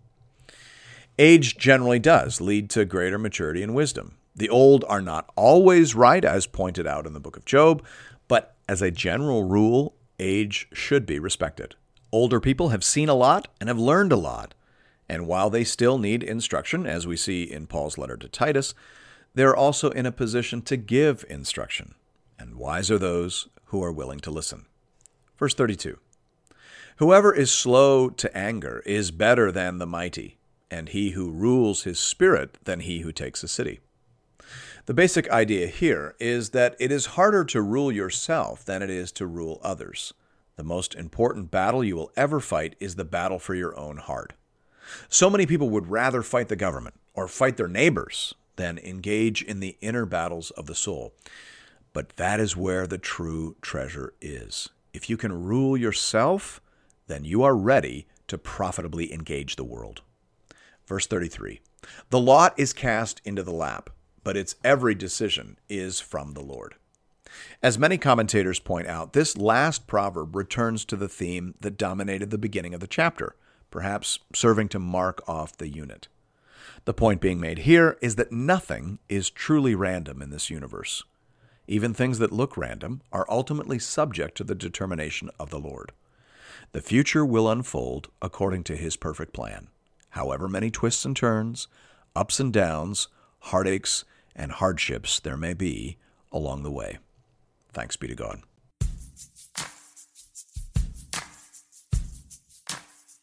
Age 1.17 1.57
generally 1.57 1.99
does 1.99 2.39
lead 2.39 2.69
to 2.71 2.85
greater 2.85 3.17
maturity 3.17 3.63
and 3.63 3.73
wisdom. 3.73 4.17
The 4.35 4.49
old 4.49 4.83
are 4.87 5.01
not 5.01 5.29
always 5.35 5.95
right, 5.95 6.25
as 6.25 6.47
pointed 6.47 6.87
out 6.87 7.05
in 7.05 7.13
the 7.13 7.19
book 7.19 7.37
of 7.37 7.45
Job, 7.45 7.83
but 8.27 8.55
as 8.67 8.81
a 8.81 8.91
general 8.91 9.43
rule, 9.43 9.95
age 10.19 10.67
should 10.73 11.05
be 11.05 11.19
respected. 11.19 11.75
Older 12.11 12.39
people 12.39 12.69
have 12.69 12.83
seen 12.83 13.09
a 13.09 13.15
lot 13.15 13.47
and 13.59 13.69
have 13.69 13.79
learned 13.79 14.11
a 14.11 14.17
lot. 14.17 14.53
And 15.09 15.27
while 15.27 15.49
they 15.49 15.63
still 15.63 15.97
need 15.97 16.23
instruction, 16.23 16.85
as 16.87 17.05
we 17.05 17.17
see 17.17 17.43
in 17.43 17.67
Paul's 17.67 17.97
letter 17.97 18.17
to 18.17 18.27
Titus, 18.27 18.73
they're 19.35 19.55
also 19.55 19.89
in 19.91 20.05
a 20.05 20.11
position 20.11 20.61
to 20.63 20.77
give 20.77 21.25
instruction. 21.29 21.95
And 22.39 22.55
wise 22.55 22.89
are 22.89 22.99
those 22.99 23.47
who 23.65 23.83
are 23.83 23.91
willing 23.91 24.19
to 24.21 24.31
listen. 24.31 24.65
Verse 25.37 25.53
32 25.53 25.97
Whoever 26.97 27.33
is 27.33 27.51
slow 27.51 28.09
to 28.09 28.37
anger 28.37 28.81
is 28.85 29.11
better 29.11 29.51
than 29.51 29.79
the 29.79 29.87
mighty, 29.87 30.37
and 30.69 30.89
he 30.89 31.11
who 31.11 31.31
rules 31.31 31.83
his 31.83 31.99
spirit 31.99 32.57
than 32.63 32.81
he 32.81 32.99
who 32.99 33.11
takes 33.11 33.43
a 33.43 33.47
city. 33.47 33.79
The 34.85 34.93
basic 34.93 35.29
idea 35.29 35.67
here 35.67 36.13
is 36.19 36.49
that 36.49 36.75
it 36.77 36.91
is 36.91 37.15
harder 37.15 37.45
to 37.45 37.61
rule 37.61 37.89
yourself 37.89 38.65
than 38.65 38.81
it 38.81 38.89
is 38.89 39.13
to 39.13 39.25
rule 39.25 39.61
others. 39.63 40.13
The 40.57 40.63
most 40.63 40.93
important 40.93 41.49
battle 41.49 41.85
you 41.85 41.95
will 41.95 42.11
ever 42.17 42.41
fight 42.41 42.75
is 42.81 42.95
the 42.95 43.05
battle 43.05 43.39
for 43.39 43.55
your 43.55 43.79
own 43.79 43.95
heart. 43.95 44.33
So 45.07 45.29
many 45.29 45.45
people 45.45 45.69
would 45.69 45.87
rather 45.87 46.21
fight 46.21 46.49
the 46.49 46.57
government 46.57 46.95
or 47.13 47.29
fight 47.29 47.55
their 47.55 47.69
neighbors 47.69 48.35
than 48.57 48.77
engage 48.77 49.41
in 49.41 49.61
the 49.61 49.77
inner 49.79 50.05
battles 50.05 50.51
of 50.51 50.65
the 50.65 50.75
soul. 50.75 51.13
But 51.93 52.17
that 52.17 52.41
is 52.41 52.57
where 52.57 52.85
the 52.85 52.97
true 52.97 53.55
treasure 53.61 54.13
is. 54.19 54.67
If 54.91 55.09
you 55.09 55.15
can 55.15 55.45
rule 55.45 55.77
yourself, 55.77 56.59
then 57.07 57.23
you 57.23 57.41
are 57.43 57.55
ready 57.55 58.05
to 58.27 58.37
profitably 58.37 59.13
engage 59.13 59.55
the 59.55 59.63
world. 59.63 60.01
Verse 60.85 61.07
33 61.07 61.61
The 62.09 62.19
lot 62.19 62.53
is 62.57 62.73
cast 62.73 63.21
into 63.23 63.43
the 63.43 63.51
lap, 63.51 63.89
but 64.23 64.37
its 64.37 64.55
every 64.63 64.95
decision 64.95 65.57
is 65.69 65.99
from 65.99 66.33
the 66.33 66.41
Lord. 66.41 66.75
As 67.61 67.79
many 67.79 67.97
commentators 67.97 68.59
point 68.59 68.87
out, 68.87 69.13
this 69.13 69.37
last 69.37 69.87
proverb 69.87 70.35
returns 70.35 70.85
to 70.85 70.95
the 70.95 71.09
theme 71.09 71.55
that 71.61 71.77
dominated 71.77 72.29
the 72.29 72.37
beginning 72.37 72.73
of 72.73 72.79
the 72.79 72.87
chapter 72.87 73.35
perhaps 73.73 74.19
serving 74.35 74.69
to 74.69 74.77
mark 74.77 75.27
off 75.27 75.57
the 75.57 75.67
unit. 75.67 76.07
The 76.85 76.93
point 76.93 77.19
being 77.19 77.39
made 77.39 77.59
here 77.59 77.97
is 78.01 78.17
that 78.17 78.31
nothing 78.31 78.99
is 79.09 79.31
truly 79.31 79.73
random 79.73 80.21
in 80.21 80.29
this 80.29 80.51
universe. 80.51 81.03
Even 81.67 81.91
things 81.91 82.19
that 82.19 82.31
look 82.31 82.55
random 82.55 83.01
are 83.11 83.25
ultimately 83.27 83.79
subject 83.79 84.37
to 84.37 84.43
the 84.43 84.53
determination 84.53 85.31
of 85.39 85.49
the 85.49 85.59
Lord. 85.59 85.91
The 86.71 86.81
future 86.81 87.25
will 87.25 87.49
unfold 87.49 88.09
according 88.21 88.63
to 88.65 88.75
His 88.75 88.95
perfect 88.95 89.33
plan, 89.33 89.69
however 90.09 90.47
many 90.47 90.69
twists 90.69 91.03
and 91.03 91.15
turns, 91.15 91.67
ups 92.15 92.39
and 92.39 92.53
downs, 92.53 93.07
heartaches, 93.39 94.05
and 94.35 94.51
hardships 94.51 95.19
there 95.19 95.37
may 95.37 95.53
be 95.53 95.97
along 96.31 96.63
the 96.63 96.71
way. 96.71 96.97
Thanks 97.71 97.95
be 97.95 98.07
to 98.07 98.15
God. 98.15 98.41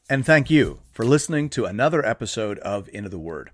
And 0.09 0.27
thank 0.27 0.51
you 0.51 0.81
for 0.90 1.05
listening 1.05 1.49
to 1.51 1.66
another 1.66 2.05
episode 2.05 2.59
of 2.59 2.88
Into 2.88 3.09
the 3.09 3.18
Word. 3.18 3.53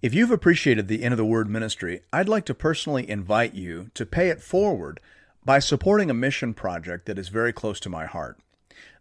If 0.00 0.14
you've 0.14 0.30
appreciated 0.30 0.86
the 0.86 1.02
Into 1.02 1.16
the 1.16 1.24
Word 1.24 1.50
ministry, 1.50 2.02
I'd 2.12 2.28
like 2.28 2.44
to 2.46 2.54
personally 2.54 3.08
invite 3.08 3.54
you 3.54 3.90
to 3.94 4.06
pay 4.06 4.28
it 4.28 4.40
forward 4.40 5.00
by 5.44 5.58
supporting 5.58 6.08
a 6.08 6.14
mission 6.14 6.54
project 6.54 7.06
that 7.06 7.18
is 7.18 7.30
very 7.30 7.52
close 7.52 7.80
to 7.80 7.90
my 7.90 8.06
heart. 8.06 8.38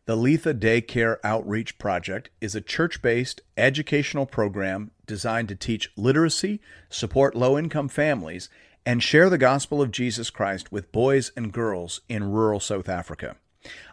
The 0.08 0.18
Letha 0.18 0.56
Daycare 0.56 1.18
Outreach 1.24 1.78
Project 1.78 2.32
is 2.42 2.56
a 2.56 2.62
church 2.62 3.04
based 3.04 3.42
educational 3.56 4.26
program 4.26 4.90
designed 5.06 5.48
to 5.50 5.56
teach 5.56 5.92
literacy, 5.96 6.60
support 6.90 7.36
low 7.36 7.56
income 7.56 7.88
families, 7.88 8.50
and 8.84 9.04
share 9.04 9.30
the 9.30 9.38
gospel 9.38 9.80
of 9.80 9.92
Jesus 9.92 10.32
Christ 10.32 10.72
with 10.72 10.92
boys 10.92 11.32
and 11.38 11.54
girls 11.54 12.02
in 12.10 12.32
rural 12.32 12.60
South 12.60 12.90
Africa. 12.90 13.36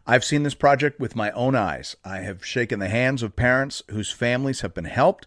I've 0.07 0.25
seen 0.25 0.45
this 0.45 0.55
project 0.55 0.99
with 0.99 1.15
my 1.15 1.31
own 1.33 1.55
eyes. 1.55 1.95
I 2.07 2.21
have 2.21 2.43
shaken 2.43 2.79
the 2.79 2.89
hands 2.89 3.23
of 3.23 3.37
parents 3.37 3.83
whose 3.91 4.11
families 4.11 4.63
have 4.63 4.73
been 4.73 4.87
helped. 4.87 5.27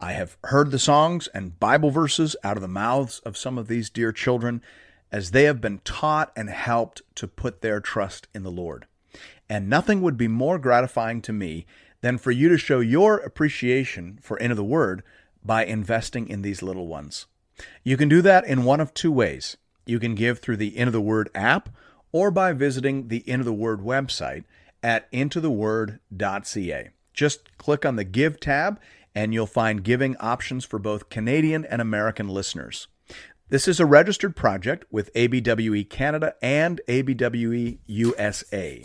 I 0.00 0.12
have 0.12 0.38
heard 0.44 0.70
the 0.70 0.78
songs 0.78 1.28
and 1.34 1.60
Bible 1.60 1.90
verses 1.90 2.36
out 2.42 2.56
of 2.56 2.62
the 2.62 2.68
mouths 2.68 3.18
of 3.26 3.36
some 3.36 3.58
of 3.58 3.68
these 3.68 3.90
dear 3.90 4.12
children 4.12 4.62
as 5.12 5.32
they 5.32 5.44
have 5.44 5.60
been 5.60 5.80
taught 5.80 6.32
and 6.34 6.48
helped 6.48 7.02
to 7.16 7.28
put 7.28 7.60
their 7.60 7.80
trust 7.80 8.28
in 8.34 8.44
the 8.44 8.50
Lord. 8.50 8.86
And 9.52 9.68
nothing 9.68 10.00
would 10.00 10.16
be 10.16 10.28
more 10.28 10.58
gratifying 10.58 11.20
to 11.20 11.30
me 11.30 11.66
than 12.00 12.16
for 12.16 12.30
you 12.30 12.48
to 12.48 12.56
show 12.56 12.80
your 12.80 13.18
appreciation 13.18 14.18
for 14.22 14.38
Into 14.38 14.54
the 14.54 14.64
Word 14.64 15.02
by 15.44 15.66
investing 15.66 16.26
in 16.26 16.40
these 16.40 16.62
little 16.62 16.86
ones. 16.86 17.26
You 17.84 17.98
can 17.98 18.08
do 18.08 18.22
that 18.22 18.46
in 18.46 18.64
one 18.64 18.80
of 18.80 18.94
two 18.94 19.12
ways. 19.12 19.58
You 19.84 20.00
can 20.00 20.14
give 20.14 20.38
through 20.38 20.56
the 20.56 20.74
Into 20.74 20.92
the 20.92 21.02
Word 21.02 21.28
app 21.34 21.68
or 22.12 22.30
by 22.30 22.54
visiting 22.54 23.08
the 23.08 23.22
Into 23.28 23.44
the 23.44 23.52
Word 23.52 23.80
website 23.80 24.44
at 24.82 25.12
intotheword.ca. 25.12 26.88
Just 27.12 27.58
click 27.58 27.84
on 27.84 27.96
the 27.96 28.04
Give 28.04 28.40
tab 28.40 28.80
and 29.14 29.34
you'll 29.34 29.46
find 29.46 29.84
giving 29.84 30.16
options 30.16 30.64
for 30.64 30.78
both 30.78 31.10
Canadian 31.10 31.66
and 31.66 31.82
American 31.82 32.26
listeners. 32.26 32.88
This 33.52 33.68
is 33.68 33.80
a 33.80 33.84
registered 33.84 34.34
project 34.34 34.86
with 34.90 35.12
ABWE 35.12 35.90
Canada 35.90 36.34
and 36.40 36.80
ABWE 36.88 37.76
USA. 37.86 38.82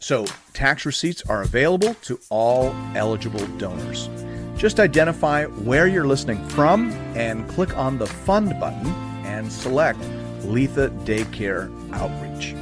So 0.00 0.26
tax 0.54 0.84
receipts 0.84 1.22
are 1.28 1.42
available 1.42 1.94
to 2.02 2.18
all 2.28 2.74
eligible 2.96 3.46
donors. 3.58 4.10
Just 4.56 4.80
identify 4.80 5.44
where 5.44 5.86
you're 5.86 6.04
listening 6.04 6.44
from 6.48 6.90
and 7.14 7.48
click 7.48 7.76
on 7.76 7.96
the 7.96 8.08
Fund 8.08 8.58
button 8.58 8.88
and 9.24 9.52
select 9.52 10.00
Letha 10.42 10.90
Daycare 11.04 11.70
Outreach. 11.92 12.56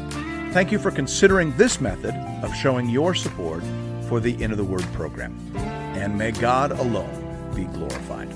Thank 0.52 0.70
you 0.70 0.78
for 0.78 0.90
considering 0.90 1.56
this 1.56 1.80
method 1.80 2.14
of 2.44 2.54
showing 2.54 2.90
your 2.90 3.14
support 3.14 3.62
for 4.10 4.20
the 4.20 4.42
Into 4.42 4.56
the 4.56 4.64
Word 4.64 4.84
program. 4.92 5.34
And 5.56 6.18
may 6.18 6.32
God 6.32 6.72
alone 6.72 7.50
be 7.54 7.64
glorified. 7.64 8.30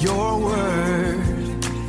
Your 0.00 0.40
word 0.40 1.45